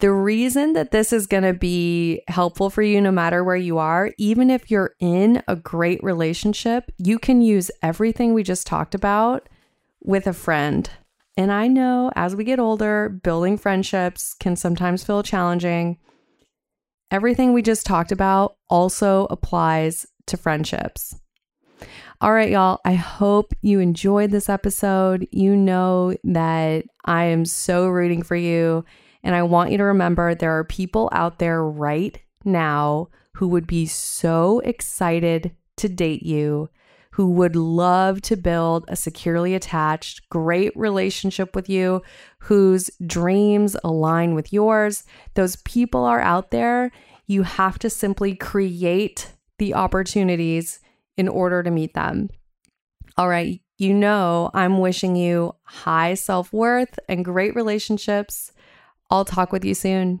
The 0.00 0.10
reason 0.10 0.72
that 0.72 0.90
this 0.90 1.12
is 1.12 1.28
going 1.28 1.44
to 1.44 1.52
be 1.52 2.22
helpful 2.26 2.70
for 2.70 2.82
you, 2.82 3.00
no 3.00 3.12
matter 3.12 3.44
where 3.44 3.54
you 3.54 3.78
are, 3.78 4.10
even 4.18 4.50
if 4.50 4.68
you're 4.68 4.94
in 4.98 5.44
a 5.46 5.54
great 5.54 6.02
relationship, 6.02 6.90
you 6.98 7.20
can 7.20 7.40
use 7.40 7.70
everything 7.82 8.34
we 8.34 8.42
just 8.42 8.66
talked 8.66 8.96
about 8.96 9.48
with 10.02 10.26
a 10.26 10.32
friend. 10.32 10.88
And 11.36 11.50
I 11.50 11.66
know 11.66 12.10
as 12.14 12.36
we 12.36 12.44
get 12.44 12.58
older, 12.58 13.08
building 13.08 13.56
friendships 13.56 14.34
can 14.34 14.56
sometimes 14.56 15.04
feel 15.04 15.22
challenging. 15.22 15.98
Everything 17.10 17.52
we 17.52 17.62
just 17.62 17.86
talked 17.86 18.12
about 18.12 18.56
also 18.68 19.26
applies 19.30 20.06
to 20.26 20.36
friendships. 20.36 21.14
All 22.20 22.32
right, 22.32 22.50
y'all, 22.50 22.80
I 22.84 22.94
hope 22.94 23.52
you 23.62 23.80
enjoyed 23.80 24.30
this 24.30 24.48
episode. 24.48 25.26
You 25.32 25.56
know 25.56 26.14
that 26.24 26.84
I 27.04 27.24
am 27.24 27.44
so 27.44 27.88
rooting 27.88 28.22
for 28.22 28.36
you. 28.36 28.84
And 29.24 29.34
I 29.34 29.42
want 29.42 29.70
you 29.72 29.78
to 29.78 29.84
remember 29.84 30.34
there 30.34 30.56
are 30.56 30.64
people 30.64 31.08
out 31.12 31.38
there 31.38 31.64
right 31.64 32.18
now 32.44 33.08
who 33.34 33.48
would 33.48 33.66
be 33.66 33.86
so 33.86 34.60
excited 34.60 35.52
to 35.78 35.88
date 35.88 36.22
you 36.22 36.68
who 37.12 37.30
would 37.30 37.54
love 37.54 38.22
to 38.22 38.36
build 38.36 38.84
a 38.88 38.96
securely 38.96 39.54
attached, 39.54 40.28
great 40.30 40.72
relationship 40.74 41.54
with 41.54 41.68
you, 41.68 42.02
whose 42.38 42.90
dreams 43.06 43.76
align 43.84 44.34
with 44.34 44.52
yours. 44.52 45.04
Those 45.34 45.56
people 45.56 46.04
are 46.04 46.20
out 46.20 46.50
there. 46.50 46.90
You 47.26 47.42
have 47.42 47.78
to 47.80 47.90
simply 47.90 48.34
create 48.34 49.32
the 49.58 49.74
opportunities 49.74 50.80
in 51.16 51.28
order 51.28 51.62
to 51.62 51.70
meet 51.70 51.92
them. 51.92 52.30
All 53.18 53.28
right, 53.28 53.60
you 53.76 53.92
know, 53.92 54.50
I'm 54.54 54.78
wishing 54.78 55.14
you 55.14 55.54
high 55.64 56.14
self 56.14 56.50
worth 56.50 56.98
and 57.08 57.24
great 57.24 57.54
relationships. 57.54 58.52
I'll 59.10 59.26
talk 59.26 59.52
with 59.52 59.66
you 59.66 59.74
soon. 59.74 60.20